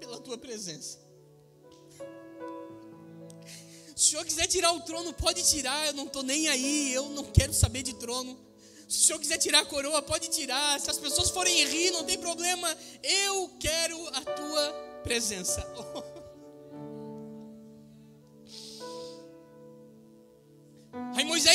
pela 0.00 0.18
tua 0.18 0.36
presença. 0.36 0.98
Se 3.94 4.08
o 4.08 4.10
Senhor 4.10 4.24
quiser 4.24 4.48
tirar 4.48 4.72
o 4.72 4.80
trono, 4.80 5.12
pode 5.12 5.48
tirar, 5.48 5.86
eu 5.86 5.92
não 5.92 6.06
estou 6.06 6.24
nem 6.24 6.48
aí, 6.48 6.92
eu 6.92 7.08
não 7.10 7.24
quero 7.24 7.54
saber 7.54 7.82
de 7.82 7.94
trono. 7.94 8.36
Se 8.88 8.98
o 8.98 9.02
Senhor 9.06 9.18
quiser 9.20 9.38
tirar 9.38 9.60
a 9.60 9.64
coroa, 9.64 10.02
pode 10.02 10.28
tirar. 10.28 10.78
Se 10.80 10.90
as 10.90 10.98
pessoas 10.98 11.30
forem 11.30 11.64
rir, 11.66 11.92
não 11.92 12.04
tem 12.04 12.18
problema. 12.18 12.76
Eu 13.02 13.50
quero 13.60 14.08
a 14.08 14.20
tua 14.20 14.72
presença. 15.04 15.64
Oh. 15.76 16.02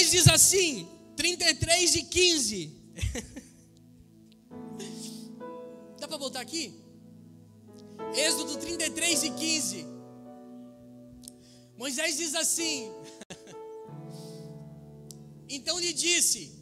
2 0.07 0.11
diz 0.11 0.27
assim, 0.27 0.87
33 1.17 1.95
e 1.95 2.03
15. 2.03 2.71
Dá 5.99 6.07
para 6.07 6.17
voltar 6.17 6.39
aqui? 6.39 6.73
Êxodo 8.15 8.55
33 8.57 9.23
e 9.23 9.29
15. 9.31 9.85
Moisés 11.77 12.17
diz 12.17 12.33
assim: 12.35 12.89
Então 15.49 15.77
lhe 15.79 15.91
disse: 15.91 16.53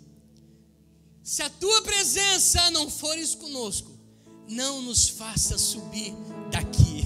Se 1.24 1.44
a 1.44 1.50
tua 1.50 1.84
presença 1.84 2.72
não 2.72 2.90
fores 2.90 3.36
conosco, 3.36 3.92
não 4.48 4.82
nos 4.82 5.10
faça 5.10 5.58
subir 5.58 6.16
daqui. 6.52 7.06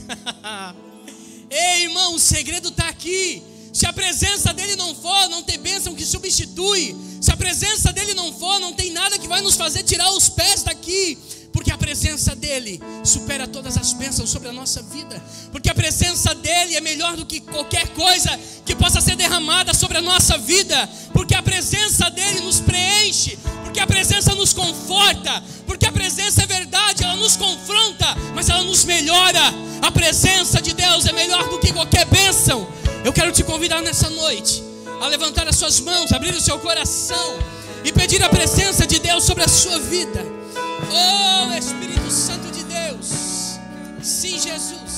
Ei, 1.52 1.84
irmão, 1.84 2.15
o 2.15 2.19
segredo 2.19 2.69
está 2.69 2.88
aqui 2.88 3.58
se 3.79 3.85
a 3.85 3.93
presença 3.93 4.53
dele 4.53 4.75
não 4.75 4.93
for, 4.93 5.29
não 5.29 5.41
tem 5.41 5.57
bênção 5.57 5.95
que 5.95 6.05
substitui. 6.05 6.93
Se 7.21 7.31
a 7.31 7.37
presença 7.37 7.93
dele 7.93 8.13
não 8.13 8.33
for, 8.33 8.59
não 8.59 8.73
tem 8.73 8.91
nada 8.91 9.17
que 9.17 9.25
vai 9.25 9.39
nos 9.39 9.55
fazer 9.55 9.83
tirar 9.83 10.11
os 10.11 10.27
pés 10.27 10.63
daqui 10.63 11.17
porque 11.53 11.71
a 11.71 11.77
presença 11.77 12.35
dele 12.35 12.81
supera 13.03 13.47
todas 13.47 13.77
as 13.77 13.93
bênçãos 13.93 14.29
sobre 14.29 14.49
a 14.49 14.53
nossa 14.53 14.81
vida, 14.83 15.21
porque 15.51 15.69
a 15.69 15.75
presença 15.75 16.33
dele 16.35 16.75
é 16.75 16.81
melhor 16.81 17.17
do 17.17 17.25
que 17.25 17.39
qualquer 17.39 17.87
coisa 17.89 18.39
que 18.65 18.75
possa 18.75 19.01
ser 19.01 19.15
derramada 19.15 19.73
sobre 19.73 19.97
a 19.97 20.01
nossa 20.01 20.37
vida, 20.37 20.89
porque 21.11 21.35
a 21.35 21.41
presença 21.41 22.09
dele 22.11 22.41
nos 22.41 22.59
preenche, 22.59 23.37
porque 23.63 23.79
a 23.79 23.87
presença 23.87 24.35
nos 24.35 24.53
conforta, 24.53 25.43
porque 25.65 25.85
a 25.85 25.91
presença 25.91 26.43
é 26.43 26.47
verdade, 26.47 27.03
ela 27.03 27.15
nos 27.15 27.35
confronta, 27.35 28.15
mas 28.35 28.49
ela 28.49 28.63
nos 28.63 28.85
melhora. 28.85 29.41
A 29.81 29.91
presença 29.91 30.61
de 30.61 30.73
Deus 30.73 31.05
é 31.05 31.13
melhor 31.13 31.49
do 31.49 31.59
que 31.59 31.73
qualquer 31.73 32.05
bênção. 32.05 32.67
Eu 33.03 33.13
quero 33.13 33.31
te 33.31 33.43
convidar 33.43 33.81
nessa 33.81 34.09
noite 34.09 34.63
a 35.01 35.07
levantar 35.07 35.47
as 35.47 35.55
suas 35.55 35.79
mãos, 35.79 36.12
abrir 36.12 36.33
o 36.33 36.41
seu 36.41 36.59
coração 36.59 37.39
e 37.83 37.93
pedir 37.93 38.21
a 38.23 38.29
presença 38.29 38.85
de 38.85 38.99
Deus 38.99 39.23
sobre 39.23 39.43
a 39.43 39.47
sua 39.47 39.79
vida. 39.79 40.25
Oh 40.91 41.53
Espírito 41.57 42.12
Santo 42.12 42.51
de 42.51 42.63
Deus. 42.63 43.59
Sim, 44.01 44.39
Jesus. 44.39 44.88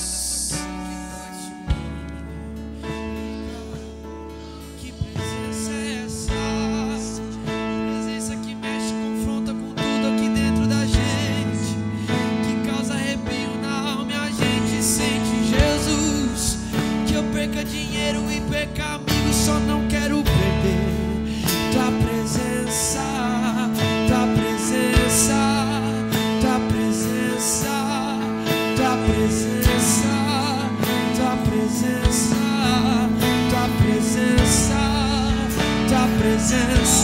Tua 36.48 37.01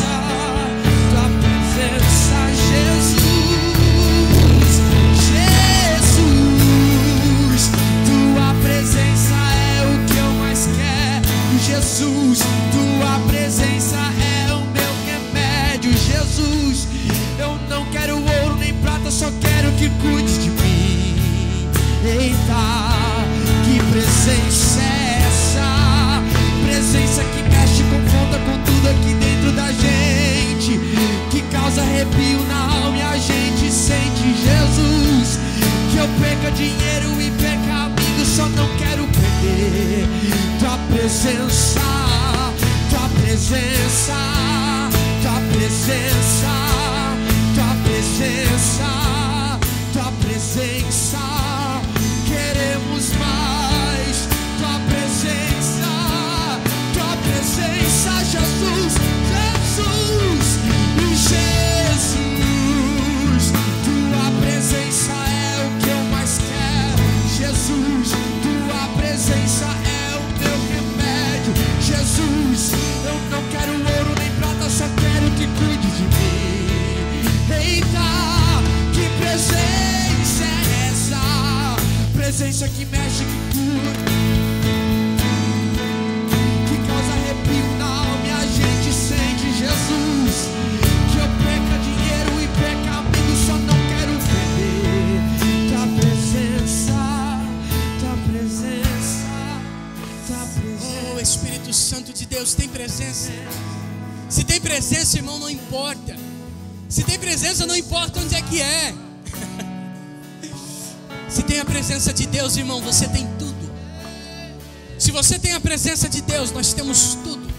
Se 115.09 115.13
você 115.13 115.39
tem 115.39 115.55
a 115.55 115.61
presença 115.61 116.07
de 116.07 116.21
Deus, 116.21 116.53
nós 116.53 116.75
temos 116.75 117.15
tudo. 117.25 117.51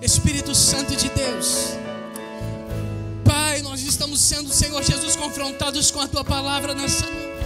Espírito 0.00 0.54
Santo 0.54 0.96
de 0.96 1.10
Deus. 1.10 1.74
Pai, 3.22 3.60
nós 3.60 3.82
estamos 3.82 4.18
sendo, 4.18 4.50
Senhor 4.50 4.82
Jesus, 4.82 5.14
confrontados 5.14 5.90
com 5.90 6.00
a 6.00 6.08
tua 6.08 6.24
palavra 6.24 6.72
nessa 6.74 7.04
noite. 7.04 7.44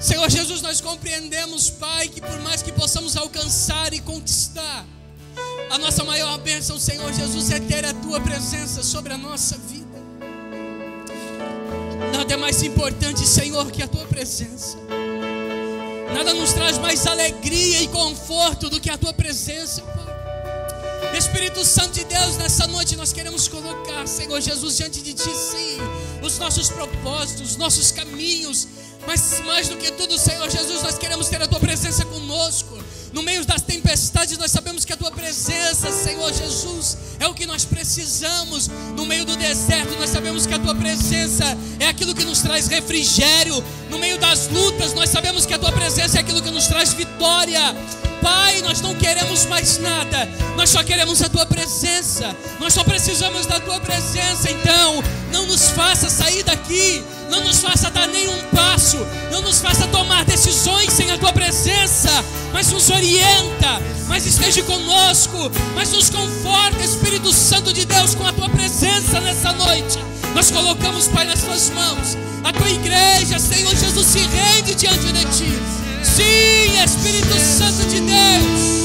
Senhor 0.00 0.28
Jesus, 0.28 0.60
nós 0.60 0.80
compreendemos, 0.80 1.70
Pai, 1.70 2.08
que 2.08 2.20
por 2.20 2.40
mais 2.40 2.62
que 2.62 2.72
possamos 2.72 3.16
alcançar 3.16 3.92
e 3.94 4.00
conquistar, 4.00 4.84
a 5.70 5.78
nossa 5.78 6.02
maior 6.02 6.36
bênção, 6.38 6.80
Senhor 6.80 7.12
Jesus, 7.12 7.52
é 7.52 7.60
ter 7.60 7.84
a 7.84 7.94
tua 7.94 8.20
presença 8.20 8.82
sobre 8.82 9.12
a 9.12 9.18
nossa 9.18 9.56
vida. 9.56 10.02
Nada 12.12 12.34
é 12.34 12.36
mais 12.36 12.60
importante, 12.64 13.24
Senhor, 13.24 13.70
que 13.70 13.84
a 13.84 13.86
tua 13.86 14.04
presença. 14.06 14.76
Nada 16.14 16.34
nos 16.34 16.52
traz 16.52 16.78
mais 16.78 17.06
alegria 17.06 17.82
e 17.82 17.88
conforto 17.88 18.68
do 18.70 18.80
que 18.80 18.90
a 18.90 18.98
tua 18.98 19.12
presença, 19.12 19.82
Pai. 19.82 20.08
Espírito 21.16 21.64
Santo 21.64 21.94
de 21.94 22.04
Deus, 22.04 22.36
nessa 22.36 22.66
noite 22.68 22.94
nós 22.94 23.12
queremos 23.12 23.48
colocar, 23.48 24.06
Senhor 24.06 24.40
Jesus, 24.40 24.76
diante 24.76 25.00
de 25.00 25.14
Ti, 25.14 25.34
sim, 25.34 25.78
os 26.22 26.38
nossos 26.38 26.70
propósitos, 26.70 27.50
os 27.50 27.56
nossos 27.56 27.90
caminhos, 27.90 28.68
mas 29.06 29.40
mais 29.40 29.68
do 29.68 29.76
que 29.76 29.90
tudo, 29.90 30.16
Senhor 30.18 30.48
Jesus, 30.48 30.82
nós 30.82 30.96
queremos 30.96 31.28
ter 31.28 31.42
a 31.42 31.46
Tua 31.48 31.58
presença 31.58 32.04
conosco. 32.04 32.78
No 33.12 33.22
meio 33.22 33.44
das 33.44 33.62
tempestades, 33.62 34.36
nós 34.36 34.50
sabemos 34.50 34.84
que 34.84 34.92
a 34.92 34.96
Tua 34.96 35.10
presença, 35.10 35.90
Senhor 35.90 36.32
Jesus, 36.32 36.98
é 37.18 37.26
o 37.26 37.34
que 37.34 37.46
nós 37.46 37.64
precisamos. 37.64 38.68
No 38.94 39.06
meio 39.06 39.24
do 39.24 39.34
deserto, 39.34 39.98
nós 39.98 40.10
sabemos 40.10 40.46
que 40.46 40.54
a 40.54 40.58
Tua 40.58 40.74
presença 40.74 41.44
é 41.80 41.86
aquilo 41.86 42.14
que 42.14 42.24
nos 42.24 42.42
traz 42.42 42.68
refrigério. 42.68 43.64
No 43.90 43.98
meio 43.98 44.18
das 44.18 44.46
lutas, 44.48 44.92
nós 44.92 45.08
sabemos 45.08 45.46
que 45.46 45.54
a 45.54 45.58
Tua 45.58 45.72
presença 45.72 45.97
nos 46.58 46.66
traz 46.66 46.92
vitória. 46.92 47.72
Pai, 48.20 48.60
nós 48.62 48.80
não 48.80 48.92
queremos 48.92 49.46
mais 49.46 49.78
nada, 49.78 50.28
nós 50.56 50.70
só 50.70 50.82
queremos 50.82 51.22
a 51.22 51.28
tua 51.28 51.46
presença, 51.46 52.34
nós 52.58 52.74
só 52.74 52.82
precisamos 52.82 53.46
da 53.46 53.60
tua 53.60 53.78
presença. 53.78 54.50
Então, 54.50 55.00
não 55.30 55.46
nos 55.46 55.70
faça 55.70 56.10
sair 56.10 56.42
daqui, 56.42 57.00
não 57.30 57.44
nos 57.44 57.60
faça 57.60 57.92
dar 57.92 58.08
nenhum 58.08 58.36
passo, 58.52 58.96
não 59.30 59.40
nos 59.40 59.60
faça 59.60 59.86
tomar 59.86 60.24
decisões 60.24 60.92
sem 60.92 61.12
a 61.12 61.16
tua 61.16 61.32
presença, 61.32 62.10
mas 62.52 62.72
nos 62.72 62.90
orienta, 62.90 63.80
mas 64.08 64.26
esteja 64.26 64.64
conosco, 64.64 65.52
mas 65.76 65.92
nos 65.92 66.10
conforta, 66.10 66.82
Espírito 66.82 67.32
Santo 67.32 67.72
de 67.72 67.84
Deus, 67.84 68.16
com 68.16 68.26
a 68.26 68.32
tua 68.32 68.48
presença 68.48 69.20
nessa 69.20 69.52
noite. 69.52 70.00
Nós 70.34 70.50
colocamos, 70.50 71.06
Pai, 71.06 71.24
nas 71.24 71.40
tuas 71.40 71.70
mãos, 71.70 72.18
a 72.42 72.52
tua 72.52 72.68
igreja, 72.68 73.38
Senhor 73.38 73.76
Jesus, 73.76 74.06
se 74.08 74.18
rende 74.18 74.74
diante 74.74 75.12
de 75.12 75.24
ti 75.26 75.87
Sim, 76.02 76.82
Espírito 76.84 77.38
Santo 77.38 77.86
de 77.88 78.00
Deus. 78.00 78.77